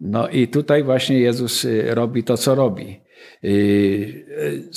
[0.00, 3.00] No i tutaj właśnie Jezus y, robi to, co robi.
[3.44, 4.68] Y,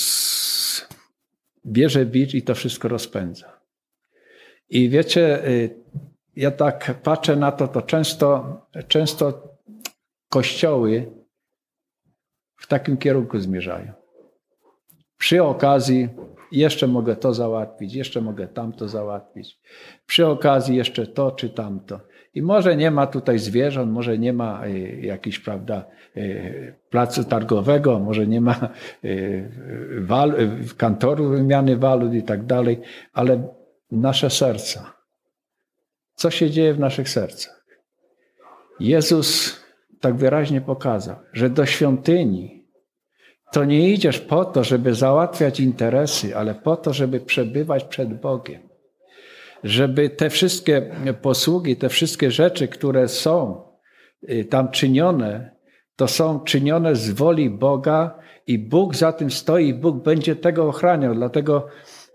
[1.65, 3.55] bierze bicz i to wszystko rozpędza.
[4.75, 5.39] I wiecie,
[6.35, 8.57] ja tak patrzę na to, to często,
[8.87, 9.47] często
[10.29, 11.11] kościoły
[12.57, 13.93] w takim kierunku zmierzają.
[15.17, 16.09] Przy okazji
[16.51, 19.59] jeszcze mogę to załatwić, jeszcze mogę tamto załatwić.
[20.05, 21.99] Przy okazji jeszcze to czy tamto.
[22.33, 25.85] I może nie ma tutaj zwierząt, może nie ma e, jakiejś, prawda,
[26.15, 26.21] e,
[26.89, 28.69] placu targowego, może nie ma
[29.99, 30.33] wal,
[30.77, 32.81] kantoru wymiany walut i tak dalej,
[33.13, 33.54] ale
[33.91, 34.93] nasze serca.
[36.15, 37.65] Co się dzieje w naszych sercach?
[38.79, 39.59] Jezus
[39.99, 42.67] tak wyraźnie pokazał, że do świątyni
[43.51, 48.65] to nie idziesz po to, żeby załatwiać interesy, ale po to, żeby przebywać przed Bogiem
[49.65, 53.61] żeby te wszystkie posługi, te wszystkie rzeczy, które są
[54.29, 55.55] y, tam czynione,
[55.95, 61.15] to są czynione z woli Boga i Bóg za tym stoi, Bóg będzie tego ochraniał.
[61.15, 61.67] Dlatego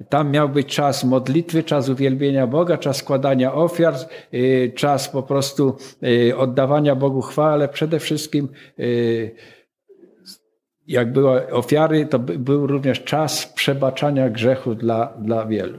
[0.09, 3.95] tam miał być czas modlitwy, czas uwielbienia Boga, czas składania ofiar,
[4.35, 8.49] y, czas po prostu y, oddawania Bogu chwały, ale przede wszystkim
[10.87, 15.79] jak były ofiary, to był również czas przebaczania grzechu dla, dla wielu.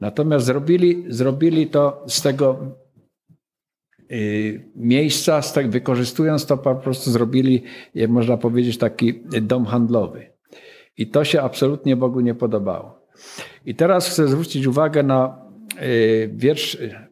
[0.00, 2.58] Natomiast zrobili, zrobili to z tego
[4.12, 7.62] y, miejsca, z tak, wykorzystując to po prostu zrobili,
[8.08, 10.32] można powiedzieć, taki dom handlowy.
[10.96, 12.97] I to się absolutnie Bogu nie podobało.
[13.66, 15.48] I teraz chcę zwrócić uwagę na
[15.82, 16.74] y, wiersz.
[16.74, 17.08] Y,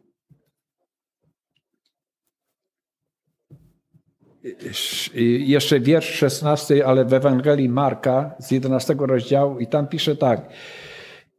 [5.39, 10.49] jeszcze wiersz 16, ale w Ewangelii Marka z 11 rozdziału, i tam pisze tak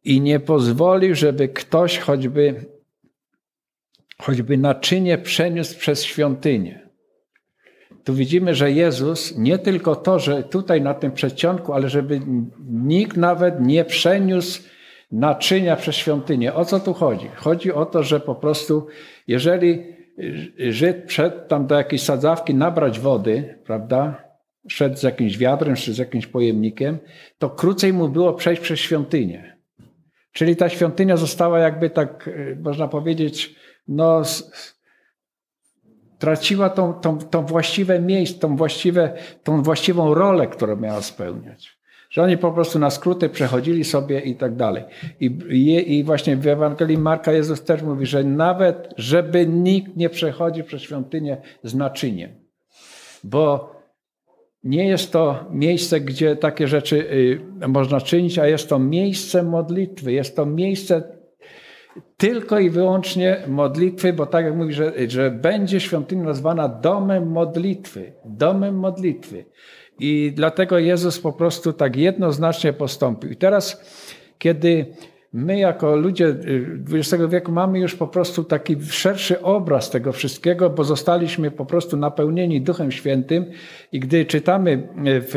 [0.04, 2.64] i nie pozwolił, żeby ktoś choćby,
[4.22, 6.87] choćby naczynie przeniósł przez świątynię.
[8.08, 12.20] Tu widzimy, że Jezus nie tylko to, że tutaj na tym przedsionku, ale żeby
[12.70, 14.62] nikt nawet nie przeniósł
[15.12, 16.54] naczynia przez świątynię.
[16.54, 17.28] O co tu chodzi?
[17.34, 18.86] Chodzi o to, że po prostu,
[19.26, 19.82] jeżeli
[20.58, 24.24] Żyd wszedł tam do jakiejś sadzawki nabrać wody, prawda,
[24.68, 26.98] szedł z jakimś wiadrem, czy z jakimś pojemnikiem,
[27.38, 29.56] to krócej mu było przejść przez świątynię.
[30.32, 33.54] Czyli ta świątynia została jakby tak, e, można powiedzieć,
[33.88, 34.22] no,
[36.18, 41.78] traciła tą, tą, tą właściwe miejsce, tą, właściwe, tą właściwą rolę, którą miała spełniać.
[42.10, 44.84] Że oni po prostu na skróty przechodzili sobie i tak dalej.
[45.20, 45.26] I,
[45.86, 50.82] i, właśnie w Ewangelii Marka Jezus też mówi, że nawet, żeby nikt nie przechodził przez
[50.82, 52.30] świątynię z naczyniem.
[53.24, 53.72] Bo
[54.64, 56.96] nie jest to miejsce, gdzie takie rzeczy
[57.62, 60.12] y, można czynić, a jest to miejsce modlitwy.
[60.12, 61.17] Jest to miejsce
[62.16, 68.12] tylko i wyłącznie modlitwy, bo tak jak mówi, że, że będzie świątynia nazwana domem modlitwy.
[68.24, 69.44] Domem modlitwy.
[70.00, 73.30] I dlatego Jezus po prostu tak jednoznacznie postąpił.
[73.30, 73.84] I teraz,
[74.38, 74.86] kiedy
[75.32, 76.36] my jako ludzie
[76.92, 81.96] XX wieku mamy już po prostu taki szerszy obraz tego wszystkiego, bo zostaliśmy po prostu
[81.96, 83.44] napełnieni Duchem Świętym
[83.92, 85.34] i gdy czytamy w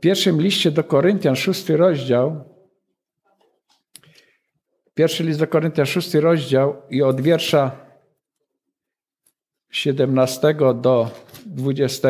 [0.00, 2.55] pierwszym liście do Koryntian, szósty rozdział,
[4.96, 7.70] pierwszy list do Koryntian, szósty rozdział i od wiersza
[9.70, 11.10] 17 do
[11.46, 12.08] 20,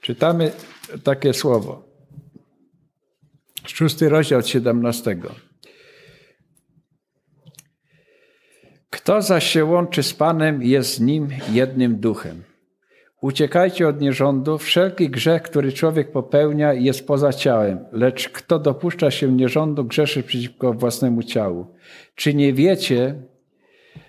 [0.00, 0.52] Czytamy
[1.04, 1.82] takie słowo.
[3.66, 5.16] Szósty rozdział od 17.
[9.08, 12.42] Kto zaś się łączy z Panem, jest z Nim jednym duchem.
[13.20, 14.58] Uciekajcie od nierządu.
[14.58, 20.72] Wszelki grzech, który człowiek popełnia, jest poza ciałem, lecz kto dopuszcza się nierządu, grzeszy przeciwko
[20.72, 21.66] własnemu ciału.
[22.14, 23.14] Czy nie wiecie,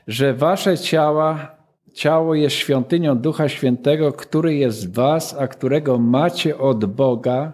[0.08, 1.60] że wasze ciała
[1.94, 7.54] Ciało jest świątynią Ducha Świętego, który jest w was, a którego macie od Boga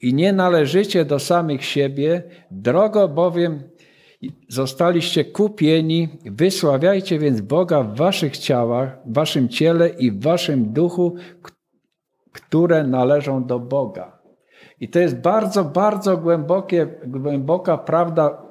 [0.00, 3.62] i nie należycie do samych siebie, drogo bowiem
[4.48, 11.14] zostaliście kupieni, wysławiajcie więc Boga w waszych ciałach, w waszym ciele i w waszym duchu,
[12.32, 14.18] które należą do Boga.
[14.80, 18.42] I to jest bardzo, bardzo głębokie, głęboka prawda,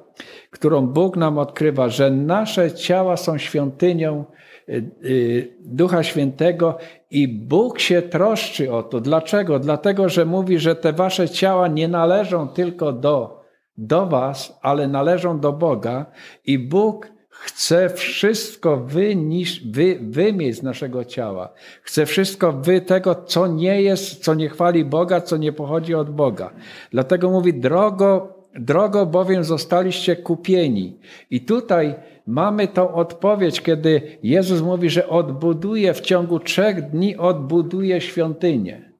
[0.50, 4.24] którą Bóg nam odkrywa, że nasze ciała są świątynią
[4.68, 6.78] Y, y, Ducha Świętego
[7.10, 9.00] i Bóg się troszczy o to.
[9.00, 9.58] Dlaczego?
[9.58, 13.43] Dlatego, że mówi, że te wasze ciała nie należą tylko do,
[13.78, 16.06] do was, ale należą do Boga
[16.46, 21.52] i Bóg chce wszystko wynisz, wy, wymieść z naszego ciała.
[21.82, 26.10] Chce wszystko wy tego, co nie jest, co nie chwali Boga, co nie pochodzi od
[26.10, 26.50] Boga.
[26.90, 30.98] Dlatego mówi, drogo, drogo bowiem zostaliście kupieni.
[31.30, 31.94] I tutaj
[32.26, 38.93] mamy tą odpowiedź, kiedy Jezus mówi, że odbuduje w ciągu trzech dni, odbuduje świątynię.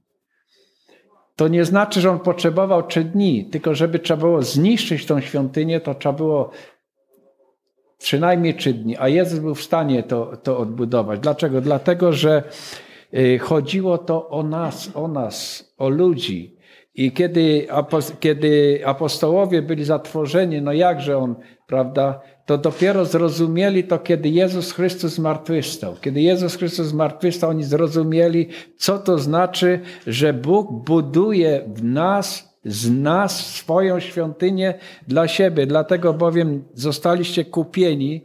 [1.37, 5.81] To nie znaczy, że on potrzebował trzy dni, tylko żeby trzeba było zniszczyć tą świątynię,
[5.81, 6.51] to trzeba było
[7.99, 11.21] przynajmniej trzy dni, a Jezus był w stanie to, to odbudować.
[11.21, 11.61] Dlaczego?
[11.61, 12.43] Dlatego, że
[13.15, 16.54] y, chodziło to o nas, o nas, o ludzi.
[16.95, 17.67] I kiedy,
[18.21, 21.35] kiedy apostołowie byli zatworzeni, no jakże on,
[21.67, 25.95] prawda, to dopiero zrozumieli to, kiedy Jezus Chrystus zmartwychwstał.
[26.01, 32.91] Kiedy Jezus Chrystus zmartwychwstał, oni zrozumieli, co to znaczy, że Bóg buduje w nas, z
[32.91, 34.75] nas swoją świątynię
[35.09, 35.67] dla siebie.
[35.67, 38.23] Dlatego bowiem zostaliście kupieni,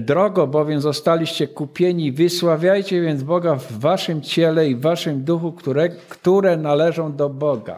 [0.00, 5.88] drogo bowiem zostaliście kupieni, wysławiajcie więc Boga w waszym ciele i w waszym duchu, które,
[5.88, 7.76] które należą do Boga.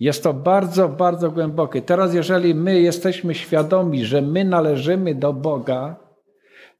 [0.00, 1.82] Jest to bardzo, bardzo głębokie.
[1.82, 5.96] Teraz, jeżeli my jesteśmy świadomi, że my należymy do Boga,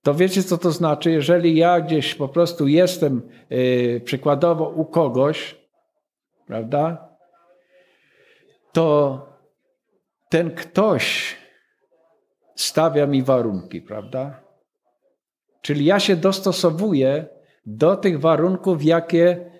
[0.02, 1.10] to wiecie, co to znaczy?
[1.10, 5.56] Jeżeli ja gdzieś po prostu jestem yy, przykładowo u kogoś,
[6.46, 7.08] prawda,
[8.72, 9.18] to
[10.28, 11.36] ten ktoś
[12.54, 14.40] stawia mi warunki, prawda?
[15.62, 17.26] Czyli ja się dostosowuję
[17.66, 19.50] do tych warunków, jakie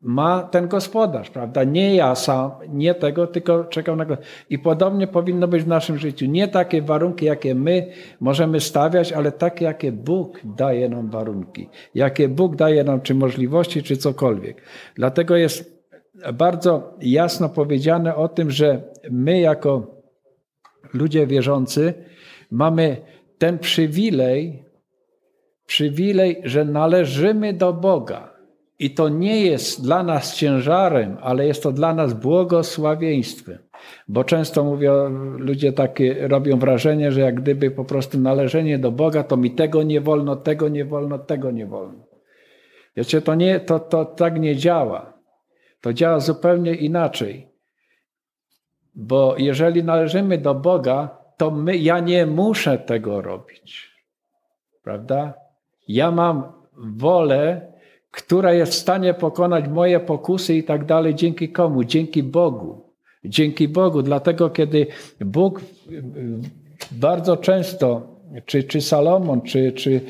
[0.00, 1.64] ma ten gospodarz, prawda?
[1.64, 4.16] Nie ja sam, nie tego, tylko czekam na go.
[4.50, 6.26] I podobnie powinno być w naszym życiu.
[6.26, 11.68] Nie takie warunki, jakie my możemy stawiać, ale takie, jakie Bóg daje nam warunki.
[11.94, 14.62] Jakie Bóg daje nam, czy możliwości, czy cokolwiek.
[14.94, 15.78] Dlatego jest
[16.34, 19.98] bardzo jasno powiedziane o tym, że my jako
[20.94, 21.94] ludzie wierzący
[22.50, 22.96] mamy
[23.38, 24.64] ten przywilej,
[25.66, 28.38] przywilej, że należymy do Boga
[28.78, 33.58] i to nie jest dla nas ciężarem, ale jest to dla nas błogosławieństwem.
[34.08, 39.22] Bo często mówią, ludzie takie robią wrażenie, że jak gdyby po prostu należenie do Boga,
[39.22, 42.04] to mi tego nie wolno, tego nie wolno, tego nie wolno.
[42.96, 45.12] Wiecie, to, nie, to, to tak nie działa.
[45.80, 47.48] To działa zupełnie inaczej.
[48.94, 53.90] Bo jeżeli należymy do Boga, to my, ja nie muszę tego robić.
[54.82, 55.34] Prawda?
[55.88, 57.72] Ja mam wolę
[58.10, 61.14] która jest w stanie pokonać moje pokusy i tak dalej.
[61.14, 61.84] Dzięki komu?
[61.84, 62.82] Dzięki Bogu.
[63.24, 64.02] Dzięki Bogu.
[64.02, 64.86] Dlatego, kiedy
[65.20, 65.60] Bóg
[66.90, 68.16] bardzo często,
[68.46, 70.00] czy, czy Salomon, czy, czy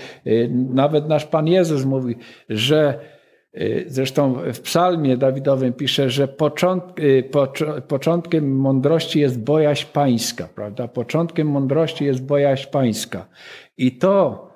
[0.50, 2.16] nawet nasz Pan Jezus mówi,
[2.48, 3.00] że
[3.86, 6.28] Zresztą w psalmie Dawidowym pisze, że
[7.88, 10.88] początkiem mądrości jest bojaźń pańska, prawda?
[10.88, 13.28] Początkiem mądrości jest bojaźń pańska.
[13.76, 14.48] I to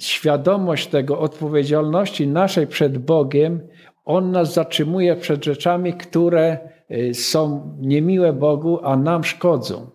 [0.00, 3.68] świadomość tego odpowiedzialności naszej przed Bogiem,
[4.04, 6.58] on nas zatrzymuje przed rzeczami, które
[6.90, 9.90] y, są niemiłe Bogu, a nam szkodzą.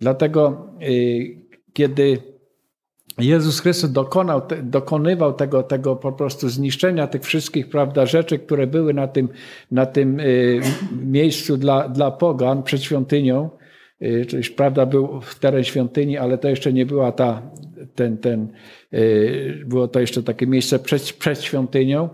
[0.00, 1.40] Dlatego, y,
[1.72, 2.18] kiedy
[3.20, 8.94] Jezus Chrystus dokonał, dokonywał tego, tego po prostu zniszczenia tych wszystkich prawda, rzeczy, które były
[8.94, 9.28] na tym,
[9.70, 10.60] na tym y,
[11.04, 13.50] miejscu dla, dla pogan przed świątynią.
[14.28, 17.42] Czyli prawda, był w teren świątyni, ale to jeszcze nie była ta,
[17.94, 18.52] ten, ten,
[19.66, 22.08] było to jeszcze takie miejsce przed, przed świątynią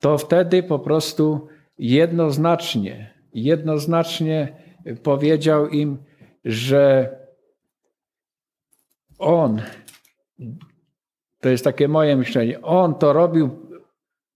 [0.00, 4.56] to wtedy po prostu jednoznacznie, jednoznacznie
[5.02, 5.98] powiedział im,
[6.44, 7.16] że
[9.18, 9.62] on,
[11.40, 13.50] to jest takie moje myślenie, on to robił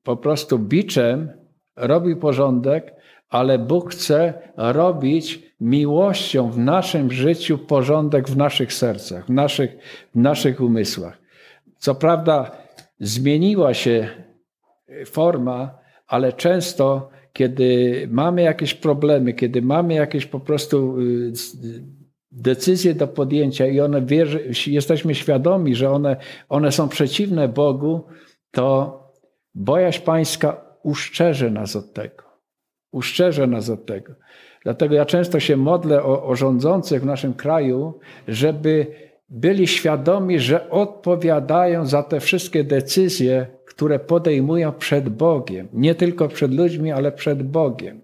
[0.02, 1.32] po prostu biczem,
[1.76, 2.94] robił porządek,
[3.28, 9.76] ale Bóg chce robić miłością w naszym życiu porządek w naszych sercach, w naszych,
[10.14, 11.18] w naszych umysłach.
[11.78, 12.50] Co prawda
[13.00, 14.08] zmieniła się
[15.06, 21.32] forma, ale często, kiedy mamy jakieś problemy, kiedy mamy jakieś po prostu y,
[22.34, 26.16] decyzje do podjęcia i one wierzy, jesteśmy świadomi, że one,
[26.48, 28.04] one są przeciwne Bogu,
[28.50, 28.98] to
[29.54, 32.24] bojaźń pańska uszczerze nas od tego.
[32.92, 34.14] Uszczerze nas od tego.
[34.62, 38.86] Dlatego ja często się modlę o, o rządzących w naszym kraju, żeby
[39.28, 45.68] byli świadomi, że odpowiadają za te wszystkie decyzje, które podejmują przed Bogiem.
[45.72, 48.00] Nie tylko przed ludźmi, ale przed Bogiem.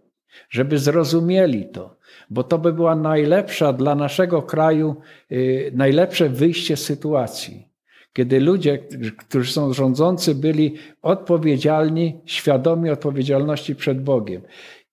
[0.51, 1.97] Żeby zrozumieli to,
[2.31, 4.97] bo to by była najlepsza dla naszego kraju,
[5.31, 7.70] yy, najlepsze wyjście z sytuacji.
[8.12, 8.78] Kiedy ludzie,
[9.18, 14.43] którzy są rządzący, byli odpowiedzialni, świadomi odpowiedzialności przed Bogiem.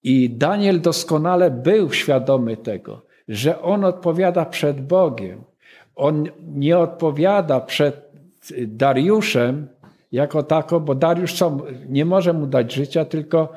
[0.03, 5.43] I Daniel doskonale był świadomy tego, że on odpowiada przed Bogiem.
[5.95, 8.07] On nie odpowiada przed
[8.67, 9.67] Dariuszem,
[10.11, 11.57] jako tako, bo Dariusz co,
[11.89, 13.53] nie może mu dać życia, tylko,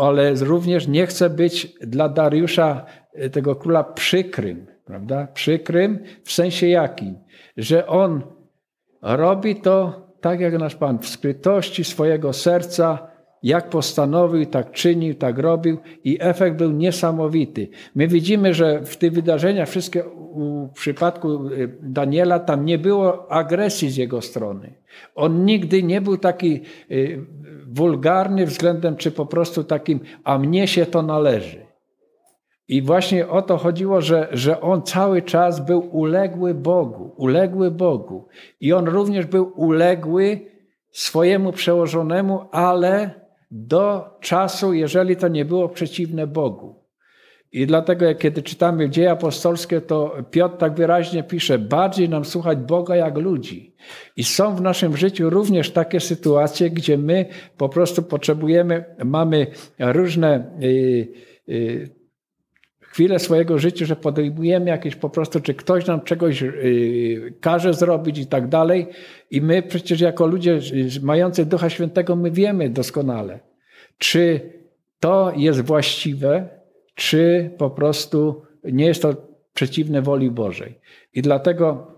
[0.00, 2.84] ale również nie chce być dla Dariusza,
[3.14, 5.28] e, tego króla, przykrym, prawda?
[5.34, 7.18] Przykrym w sensie jakim?
[7.56, 8.22] Że on
[9.02, 13.12] robi to tak jak nasz Pan, w skrytości swojego serca,
[13.42, 17.68] jak postanowił, tak czynił, tak robił i efekt był niesamowity.
[17.94, 20.04] My widzimy, że w tych wydarzeniach, wszystkie
[20.74, 24.74] w przypadku y, Daniela, tam nie było agresji z jego strony.
[25.14, 27.26] On nigdy nie był taki y,
[27.74, 31.66] wulgarny względem, czy po prostu takim, a mnie się to należy.
[32.68, 38.28] I właśnie o to chodziło, że, że on cały czas był uległy Bogu, uległy Bogu.
[38.60, 40.40] I on również był uległy
[40.92, 43.10] swojemu przełożonemu, ale
[43.50, 46.81] do czasu, jeżeli to nie było przeciwne Bogu.
[47.52, 52.96] I dlatego, kiedy czytamy dzieje apostolskie, to Piotr tak wyraźnie pisze: bardziej nam słuchać Boga
[52.96, 53.74] jak ludzi.
[54.16, 57.26] I są w naszym życiu również takie sytuacje, gdzie my
[57.56, 59.46] po prostu potrzebujemy, mamy
[59.78, 60.50] różne.
[60.60, 61.08] Yy,
[61.46, 62.02] yy,
[62.80, 68.18] chwilę swojego życia, że podejmujemy jakieś po prostu, czy ktoś nam czegoś yy, każe zrobić
[68.18, 68.86] i tak dalej.
[69.30, 70.58] I my przecież jako ludzie
[71.02, 73.40] mający Ducha Świętego, my wiemy doskonale,
[73.98, 74.40] czy
[75.00, 76.48] to jest właściwe,
[76.94, 79.14] czy po prostu nie jest to
[79.54, 80.80] przeciwne woli Bożej.
[81.14, 81.92] I dlatego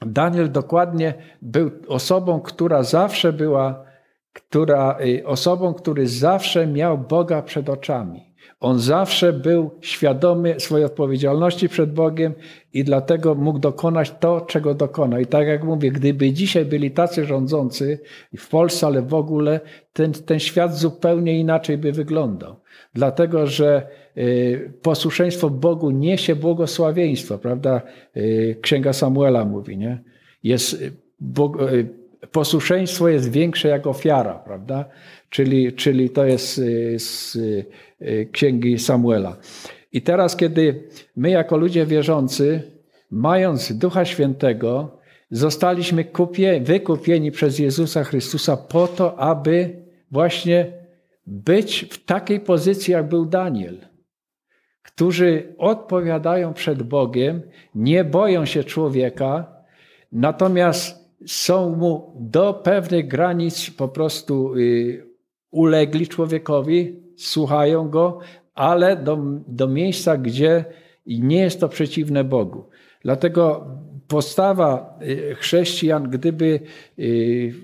[0.00, 3.84] Daniel dokładnie był osobą, która zawsze była,
[4.32, 8.26] która, y, osobą, który zawsze miał Boga przed oczami.
[8.60, 12.34] On zawsze był świadomy swojej odpowiedzialności przed Bogiem
[12.72, 15.20] i dlatego mógł dokonać to, czego dokona.
[15.20, 18.00] I tak jak mówię, gdyby dzisiaj byli tacy rządzący
[18.38, 19.60] w Polsce, ale w ogóle,
[19.92, 22.56] ten, ten świat zupełnie inaczej by wyglądał.
[22.94, 23.88] Dlatego, że
[24.82, 27.82] posłuszeństwo Bogu niesie błogosławieństwo, prawda?
[28.16, 30.02] Y, Księga Samuela mówi, nie?
[30.42, 30.92] Jest, y,
[32.32, 34.84] posłuszeństwo jest większe jak ofiara, prawda?
[35.30, 36.60] Czyli, czyli to jest
[36.96, 37.38] z
[38.32, 39.36] księgi Samuela.
[39.92, 40.82] I teraz, kiedy
[41.16, 42.62] my, jako ludzie wierzący,
[43.10, 44.98] mając Ducha Świętego,
[45.30, 50.72] zostaliśmy kupie, wykupieni przez Jezusa Chrystusa po to, aby właśnie
[51.26, 53.78] być w takiej pozycji, jak był Daniel,
[54.96, 57.42] którzy odpowiadają przed Bogiem,
[57.74, 59.46] nie boją się człowieka,
[60.12, 65.06] natomiast są mu do pewnych granic po prostu y,
[65.50, 68.18] ulegli człowiekowi, słuchają go,
[68.54, 69.18] ale do,
[69.48, 70.64] do miejsca, gdzie
[71.06, 72.68] nie jest to przeciwne Bogu.
[73.02, 73.66] Dlatego
[74.08, 76.60] postawa y, chrześcijan, gdyby
[76.98, 77.54] y,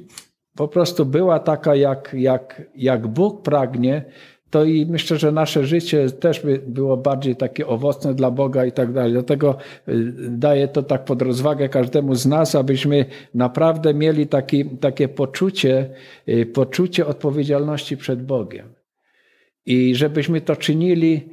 [0.56, 4.04] po prostu była taka, jak, jak, jak Bóg pragnie,
[4.52, 8.72] to i myślę, że nasze życie też by było bardziej takie owocne dla Boga i
[8.72, 9.12] tak dalej.
[9.12, 9.56] Dlatego
[9.88, 15.90] y, daję to tak pod rozwagę każdemu z nas, abyśmy naprawdę mieli taki, takie poczucie,
[16.52, 18.68] poczucie odpowiedzialności przed Bogiem.
[19.66, 21.28] I żebyśmy to czynili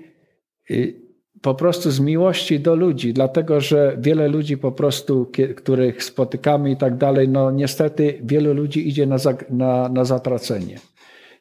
[1.42, 6.78] po prostu z miłości do ludzi, dlatego że wiele ludzi po prostu, których spotykamy i
[6.78, 9.18] tak dalej, no niestety wielu ludzi idzie na,
[9.50, 10.80] na, na zatracenie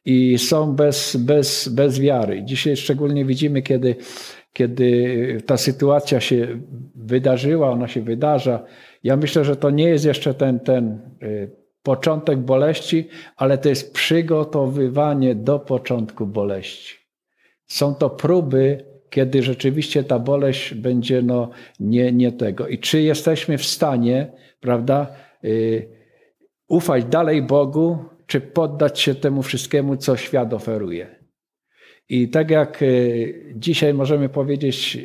[0.09, 2.43] i są bez, bez, bez wiary.
[2.45, 3.97] Dzisiaj szczególnie widzimy, kiedy,
[4.53, 6.61] kiedy ta sytuacja się
[6.95, 8.65] wydarzyła, ona się wydarza.
[9.05, 11.51] Ja myślę, że to nie jest jeszcze ten, ten y,
[11.83, 16.95] początek boleści, ale to jest przygotowywanie do początku boleści.
[17.67, 21.51] Są to próby kiedy rzeczywiście ta boleść będzie no,
[21.81, 22.69] nie, nie tego.
[22.69, 25.07] I czy jesteśmy w stanie, prawda,
[25.45, 25.89] y,
[26.69, 27.99] ufać dalej Bogu,
[28.29, 31.25] czy poddać się temu wszystkiemu, co świat oferuje.
[32.09, 34.99] I tak jak y, dzisiaj możemy powiedzieć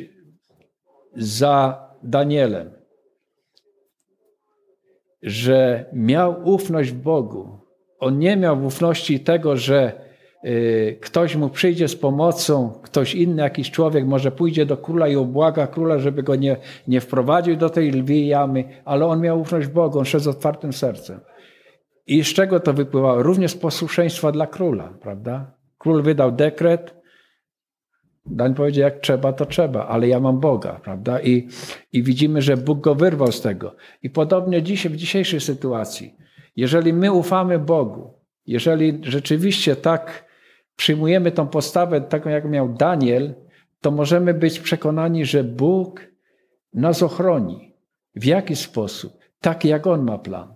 [1.16, 2.70] za Danielem,
[5.22, 7.58] że miał ufność w Bogu.
[7.98, 10.04] On nie miał ufności tego, że
[10.44, 15.16] Y, ktoś mu przyjdzie z pomocą, ktoś inny, jakiś człowiek może pójdzie do króla i
[15.16, 16.56] obłaga króla, żeby go nie,
[16.88, 20.72] nie wprowadził do tej lwiej jamy, ale on miał ufność Bogu, on szedł z otwartym
[20.72, 21.20] sercem.
[22.06, 23.22] I z czego to wypływało?
[23.22, 25.52] Również z posłuszeństwa dla króla, prawda?
[25.78, 27.04] Król wydał dekret,
[28.26, 31.20] Dań powiedział, jak trzeba, to trzeba, ale ja mam Boga, prawda?
[31.20, 31.48] I,
[31.92, 33.76] I widzimy, że Bóg go wyrwał z tego.
[34.02, 36.14] I podobnie dzisiaj, w dzisiejszej sytuacji,
[36.56, 38.14] jeżeli my ufamy Bogu,
[38.46, 40.24] jeżeli rzeczywiście tak
[40.76, 43.34] przyjmujemy tą postawę taką, jak miał Daniel,
[43.80, 46.00] to możemy być przekonani, że Bóg
[46.74, 47.74] nas ochroni.
[48.14, 49.18] W jaki sposób?
[49.40, 50.53] Tak, jak On ma plan.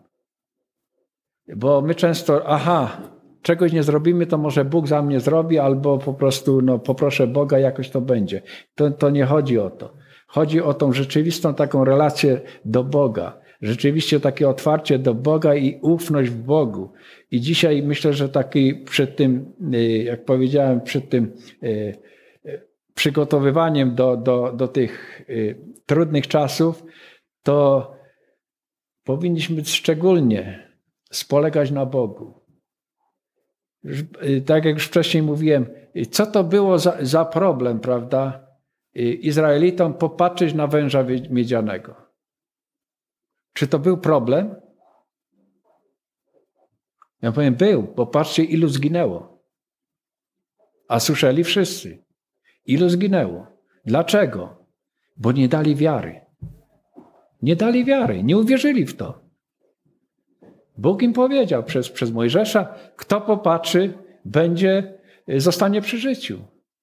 [1.57, 3.01] Bo my często, aha,
[3.43, 7.59] czegoś nie zrobimy, to może Bóg za mnie zrobi, albo po prostu no, poproszę Boga,
[7.59, 8.43] jakoś to będzie.
[8.75, 9.95] To, to nie chodzi o to.
[10.27, 13.41] Chodzi o tą rzeczywistą taką relację do Boga.
[13.63, 16.93] Rzeczywiście takie otwarcie do Boga i ufność w Bogu.
[17.31, 21.33] I dzisiaj myślę, że taki przed tym, y, jak powiedziałem, przed tym
[21.63, 21.67] y,
[22.47, 25.23] y, przygotowywaniem do, do, do tych
[25.87, 26.85] trudnych czasów,
[27.43, 27.91] to
[29.05, 30.68] powinniśmy szczególnie
[31.11, 32.41] spolegać na Bogu.
[34.47, 35.67] Tak jak już wcześniej mówiłem,
[36.11, 38.47] co to było za, za problem, prawda?
[38.95, 41.95] Izraelitom popatrzeć na węża miedzianego.
[43.53, 44.55] Czy to był problem?
[47.23, 49.43] Ja powiem, był, bo patrzcie, ilu zginęło.
[50.89, 52.05] A słyszeli wszyscy.
[52.67, 53.47] Ilu zginęło?
[53.85, 54.67] Dlaczego?
[55.17, 56.21] Bo nie dali wiary.
[57.43, 59.28] Nie dali wiary, nie uwierzyli w to.
[60.79, 63.93] Bóg im powiedział przez, przez Mojżesza, kto popatrzy,
[64.25, 64.95] będzie,
[65.37, 66.39] zostanie przy życiu,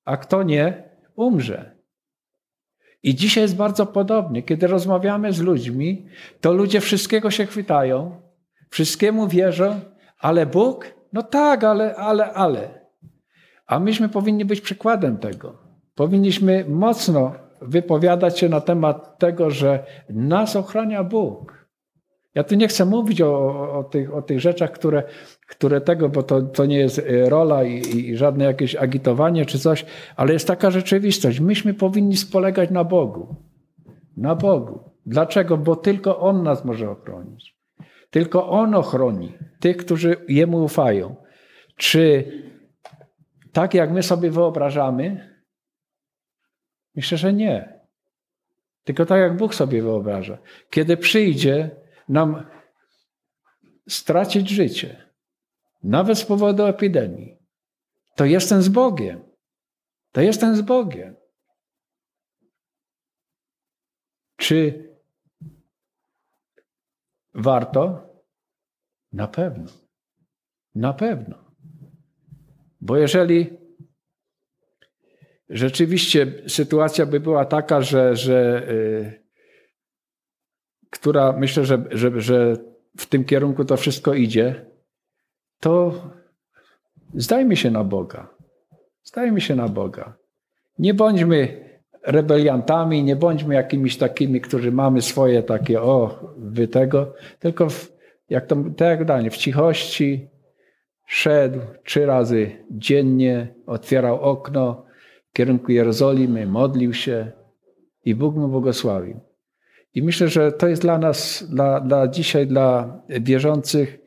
[0.06, 0.84] a kto nie,
[1.16, 1.76] umrze.
[3.04, 4.44] I dzisiaj jest bardzo podobnie.
[4.44, 6.06] Kiedy rozmawiamy z ludźmi,
[6.42, 8.22] to ludzie wszystkiego się chwytają,
[8.70, 9.80] wszystkiemu wierzą,
[10.20, 10.96] ale Bóg?
[11.14, 12.86] No tak, ale, ale, ale.
[13.68, 15.58] A myśmy powinni być przykładem tego.
[15.96, 21.65] Powinniśmy mocno wypowiadać się na temat tego, że nas ochrania Bóg.
[22.36, 25.04] Ja tu nie chcę mówić o, o, tych, o tych rzeczach, które,
[25.48, 29.60] które tego, bo to, to nie jest e, rola i, i żadne jakieś agitowanie czy
[29.60, 31.40] coś, ale jest taka rzeczywistość.
[31.40, 33.36] Myśmy powinni spolegać na Bogu.
[34.18, 34.92] Na Bogu.
[35.06, 35.58] Dlaczego?
[35.58, 37.56] Bo tylko On nas może ochronić.
[38.10, 41.16] Tylko On ochroni tych, którzy Jemu ufają.
[41.76, 42.32] Czy
[43.52, 45.30] tak jak my sobie wyobrażamy?
[46.96, 47.80] Myślę, że nie.
[48.84, 50.38] Tylko tak jak Bóg sobie wyobraża.
[50.70, 52.46] Kiedy przyjdzie nam
[53.90, 55.10] stracić życie,
[55.84, 57.38] nawet z powodu epidemii,
[58.16, 59.24] to jestem z Bogiem.
[60.12, 61.16] To jestem z Bogiem.
[64.38, 64.90] Czy
[67.34, 68.10] warto?
[69.14, 69.72] Na pewno.
[70.76, 71.52] Na pewno.
[72.82, 73.58] Bo jeżeli
[75.50, 79.25] rzeczywiście sytuacja by była taka, że, że yy,
[80.96, 82.58] która myślę, że, że, że
[82.98, 84.66] w tym kierunku to wszystko idzie,
[85.60, 85.94] to
[87.14, 88.30] zdajmy się na Boga.
[89.04, 90.14] Zdajmy się na Boga.
[90.80, 91.70] Nie bądźmy
[92.04, 97.92] rebeliantami, nie bądźmy jakimiś takimi, którzy mamy swoje takie, o, wy tego, tylko w,
[98.30, 100.28] jak to, tak Daniel, w cichości
[101.06, 104.86] szedł trzy razy dziennie, otwierał okno,
[105.34, 107.32] kierunku Jerozolimy, modlił się
[108.06, 109.20] i Bóg mu błogosławił.
[109.96, 113.98] I myślę, że to jest dla nas, dla, dla dzisiaj, dla wierzących,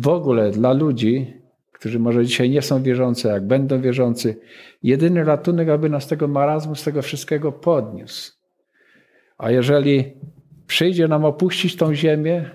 [0.00, 4.36] w ogóle dla ludzi, którzy może dzisiaj nie są wierzący, jak będą wierzący,
[4.82, 8.32] jedyny ratunek, aby nas tego marazmu, z tego wszystkiego podniósł.
[9.38, 10.12] A jeżeli
[10.66, 12.50] przyjdzie nam opuścić tą ziemię,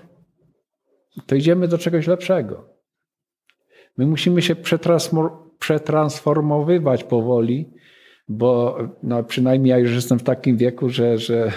[1.26, 2.68] to idziemy do czegoś lepszego.
[3.96, 4.56] My musimy się
[5.58, 7.70] przetransformowywać powoli,
[8.28, 11.52] bo no, przynajmniej ja już jestem w takim wieku, że, że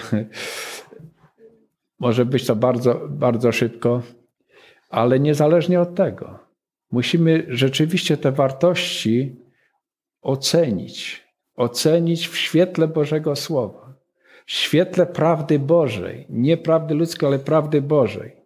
[1.98, 4.02] może być to bardzo, bardzo szybko,
[4.90, 6.38] ale niezależnie od tego,
[6.90, 9.36] musimy rzeczywiście te wartości
[10.22, 11.22] ocenić.
[11.56, 13.94] Ocenić w świetle Bożego Słowa,
[14.46, 18.36] w świetle prawdy Bożej, nie prawdy ludzkiej, ale prawdy Bożej,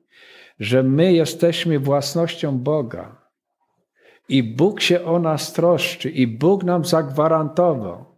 [0.60, 3.26] że my jesteśmy własnością Boga
[4.28, 8.15] i Bóg się o nas troszczy i Bóg nam zagwarantował,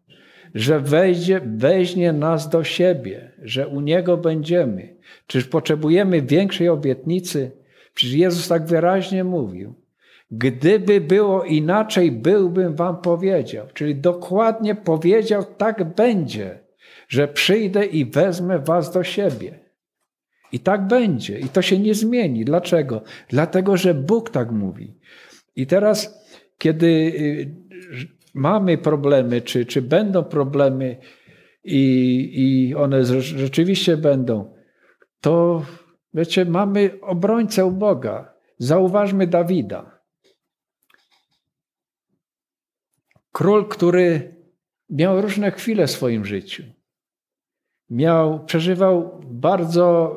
[0.55, 4.97] że wejdzie, weźmie nas do siebie, że u Niego będziemy.
[5.27, 7.51] Czyż potrzebujemy większej obietnicy?
[7.95, 9.75] Przecież Jezus tak wyraźnie mówił.
[10.31, 13.67] Gdyby było inaczej, byłbym wam powiedział.
[13.75, 16.59] Czyli dokładnie powiedział, tak będzie,
[17.09, 19.59] że przyjdę i wezmę was do siebie.
[20.53, 21.39] I tak będzie.
[21.39, 22.45] I to się nie zmieni.
[22.45, 23.03] Dlaczego?
[23.29, 24.99] Dlatego, że Bóg tak mówi.
[25.57, 26.25] I teraz,
[26.59, 30.97] kiedy y, mamy problemy, czy, czy będą problemy
[31.65, 34.55] i, i one rzeczywiście będą,
[35.21, 35.63] to
[36.15, 38.35] wiecie, mamy obrońcę Boga.
[38.59, 39.99] Zauważmy Dawida.
[43.33, 44.37] Król, który
[44.91, 46.63] miał różne chwile w swoim życiu.
[47.91, 50.17] Miał, przeżywał bardzo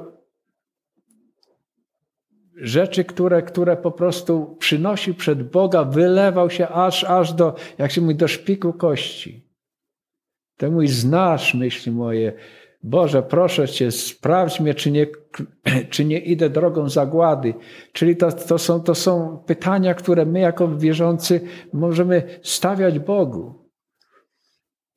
[2.62, 8.02] rzeczy, które, które po prostu przynosił przed Boga, wylewał się aż, aż do, jak się
[8.02, 9.52] mówi, do szpiku kości.
[10.58, 12.34] Ty mój znasz myśli moje.
[12.84, 15.08] Boże, proszę Cię, sprawdź mnie, czy nie,
[15.90, 17.54] czy nie idę drogą zagłady.
[17.94, 21.42] Czyli to, to, są, to są pytania, które my jako wierzący
[21.74, 23.62] możemy stawiać Bogu.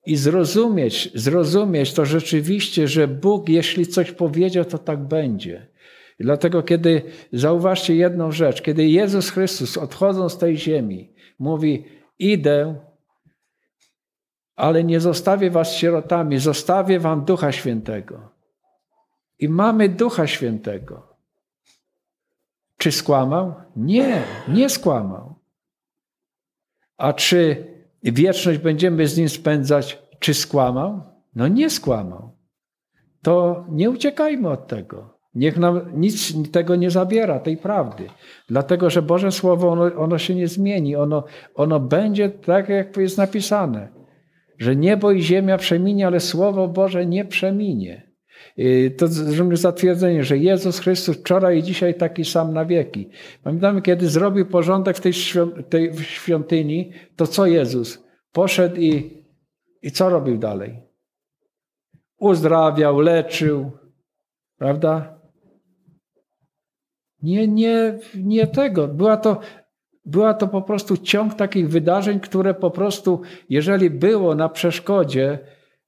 [0.07, 5.74] I zrozumieć, zrozumieć to rzeczywiście, że Bóg, jeśli coś powiedział, to tak będzie.
[6.19, 7.03] I dlatego, kiedy
[7.33, 11.85] zauważcie jedną rzecz, kiedy Jezus Chrystus odchodząc z tej ziemi, mówi:
[12.19, 12.75] Idę,
[14.57, 18.31] ale nie zostawię was sierotami, zostawię wam Ducha Świętego.
[19.39, 21.17] I mamy Ducha Świętego.
[22.79, 23.55] Czy skłamał?
[23.77, 25.35] Nie, nie skłamał.
[26.97, 27.67] A czy
[28.03, 30.03] wieczność będziemy z nim spędzać?
[30.19, 31.03] Czy skłamał?
[31.35, 32.37] No nie skłamał.
[33.23, 35.14] To nie uciekajmy od tego.
[35.35, 38.07] Niech nam nic tego nie zabiera, tej prawdy.
[38.49, 40.97] Dlatego, że Boże Słowo, ono, ono się nie zmieni.
[40.97, 41.25] Ono,
[41.55, 43.89] ono będzie tak, jak jest napisane.
[44.59, 48.15] Że niebo i ziemia przeminie, ale Słowo Boże nie przeminie.
[48.97, 49.07] To
[49.37, 53.11] również zatwierdzenie, że Jezus Chrystus wczoraj i dzisiaj taki sam na wieki.
[53.43, 55.13] Pamiętamy, kiedy zrobił porządek w tej,
[55.69, 58.05] tej świątyni, to co Jezus?
[58.33, 59.25] Poszedł i,
[59.83, 60.81] i co robił dalej?
[62.19, 63.71] Uzdrawiał, leczył,
[64.59, 65.21] prawda?
[67.25, 68.89] Nie, nie, nie tego.
[68.89, 69.41] Była to,
[70.05, 75.39] była to po prostu ciąg takich wydarzeń, które po prostu, jeżeli było na przeszkodzie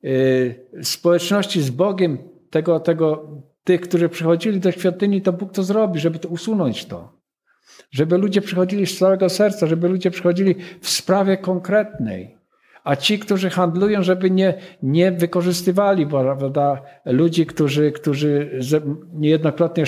[0.03, 2.19] yy, społeczności z Bogiem,
[2.51, 3.29] tego, tego,
[3.65, 7.13] tych, którzy przychodzili do świątyni, to Bóg to zrobi, żeby to usunąć to.
[7.91, 12.36] Żeby ludzie przychodzili z całego serca, żeby ludzie przychodzili w sprawie konkretnej
[12.87, 18.61] a ci, którzy handlują, żeby nie, nie wykorzystywali prawda, ludzi, którzy, którzy
[19.13, 19.85] niejednokrotnie,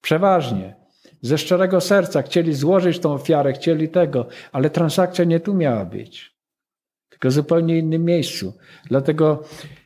[0.00, 0.74] przeważnie,
[1.22, 6.36] ze szczerego serca chcieli złożyć tą ofiarę, chcieli tego, ale transakcja nie tu miała być,
[7.08, 8.52] tylko w zupełnie innym miejscu.
[8.86, 9.42] Dlatego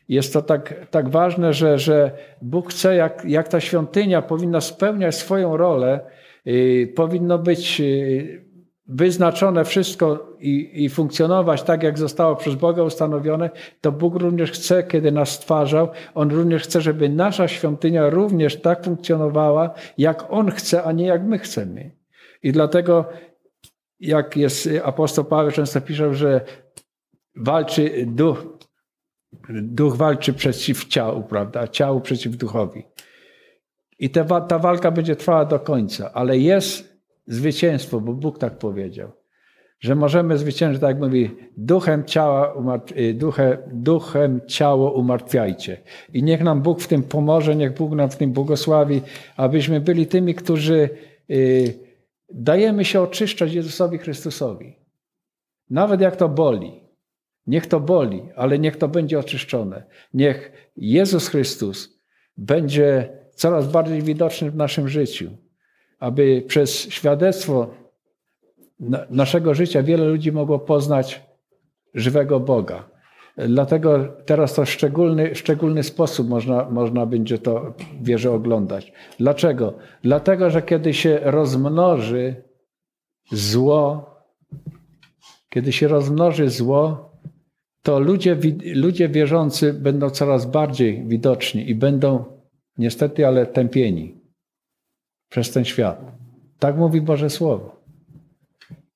[0.09, 2.11] jest to tak, tak ważne, że, że
[2.41, 5.99] Bóg chce, jak, jak ta świątynia powinna spełniać swoją rolę,
[6.45, 7.79] yy, powinno być.
[7.79, 8.47] Yy,
[8.87, 13.49] wyznaczone wszystko i, i, funkcjonować tak, jak zostało przez Boga ustanowione,
[13.81, 18.83] to Bóg również chce, kiedy nas stwarzał, On również chce, żeby nasza świątynia również tak
[18.85, 21.91] funkcjonowała, jak On chce, a nie jak my chcemy.
[22.43, 23.05] I dlatego,
[23.99, 26.41] jak jest apostoł Paweł często pisze, że
[27.35, 28.45] walczy duch,
[29.49, 31.67] duch walczy przeciw ciału, prawda?
[31.67, 32.83] Ciału przeciw duchowi.
[33.99, 39.11] I ta, ta walka będzie trwała do końca, ale jest zwycięstwo, bo Bóg tak powiedział,
[39.79, 42.53] że możemy zwyciężyć, tak jak mówi, duchem, ciała,
[42.97, 45.77] y, duchem, duchem ciało umartwiajcie.
[46.13, 49.01] I niech nam Bóg w tym pomoże, niech Bóg nam w tym błogosławi,
[49.37, 50.89] abyśmy byli tymi, którzy
[51.29, 51.73] y,
[52.33, 54.75] dajemy się oczyszczać Jezusowi Chrystusowi.
[55.69, 56.87] Nawet jak to boli.
[57.47, 59.83] Niech to boli, ale niech to będzie oczyszczone.
[60.13, 61.99] Niech Jezus Chrystus
[62.37, 65.37] będzie coraz bardziej widoczny w naszym życiu,
[65.99, 67.69] aby przez świadectwo
[69.09, 71.21] naszego życia wiele ludzi mogło poznać
[71.93, 72.89] żywego Boga.
[73.37, 78.93] Dlatego teraz to szczególny, szczególny sposób można, można będzie to wierzę oglądać.
[79.19, 79.73] Dlaczego?
[80.03, 82.43] Dlatego, że kiedy się rozmnoży
[83.31, 84.09] zło,
[85.49, 87.11] kiedy się rozmnoży zło,
[87.81, 88.37] to ludzie,
[88.75, 92.25] ludzie wierzący będą coraz bardziej widoczni i będą
[92.77, 94.21] niestety, ale tępieni
[95.29, 96.11] przez ten świat.
[96.59, 97.76] Tak mówi Boże Słowo.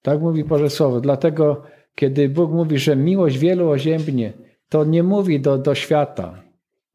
[0.01, 1.01] Tak mówi Boże Słowo.
[1.01, 1.63] Dlatego,
[1.95, 4.33] kiedy Bóg mówi, że miłość wielu oziębnie,
[4.69, 6.43] to nie mówi do, do świata.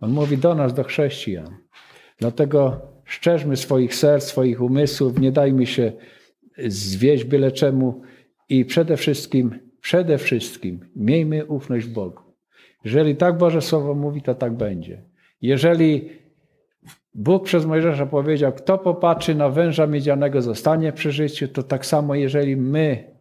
[0.00, 1.56] On mówi do nas, do chrześcijan.
[2.18, 5.92] Dlatego szczerzmy swoich serc, swoich umysłów, nie dajmy się
[6.66, 8.02] zwieść byle czemu
[8.48, 12.22] i przede wszystkim, przede wszystkim miejmy ufność Bogu.
[12.84, 15.02] Jeżeli tak Boże Słowo mówi, to tak będzie.
[15.42, 16.08] Jeżeli
[17.18, 22.14] Bóg przez Mojżesza powiedział, kto popatrzy na węża miedzianego zostanie przy życiu, to tak samo
[22.14, 23.16] jeżeli my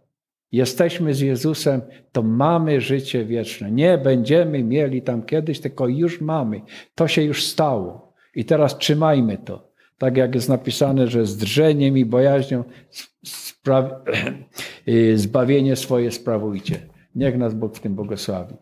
[0.52, 1.82] jesteśmy z Jezusem,
[2.12, 3.72] to mamy życie wieczne.
[3.72, 6.62] Nie będziemy mieli tam kiedyś, tylko już mamy.
[6.96, 8.14] To się już stało.
[8.36, 9.72] I teraz trzymajmy to.
[9.98, 12.64] Tak jak jest napisane, że z drżeniem i bojaźnią
[15.16, 16.80] zbawienie swoje sprawujcie.
[17.16, 18.56] Niech nas Bóg w tym błogosławi.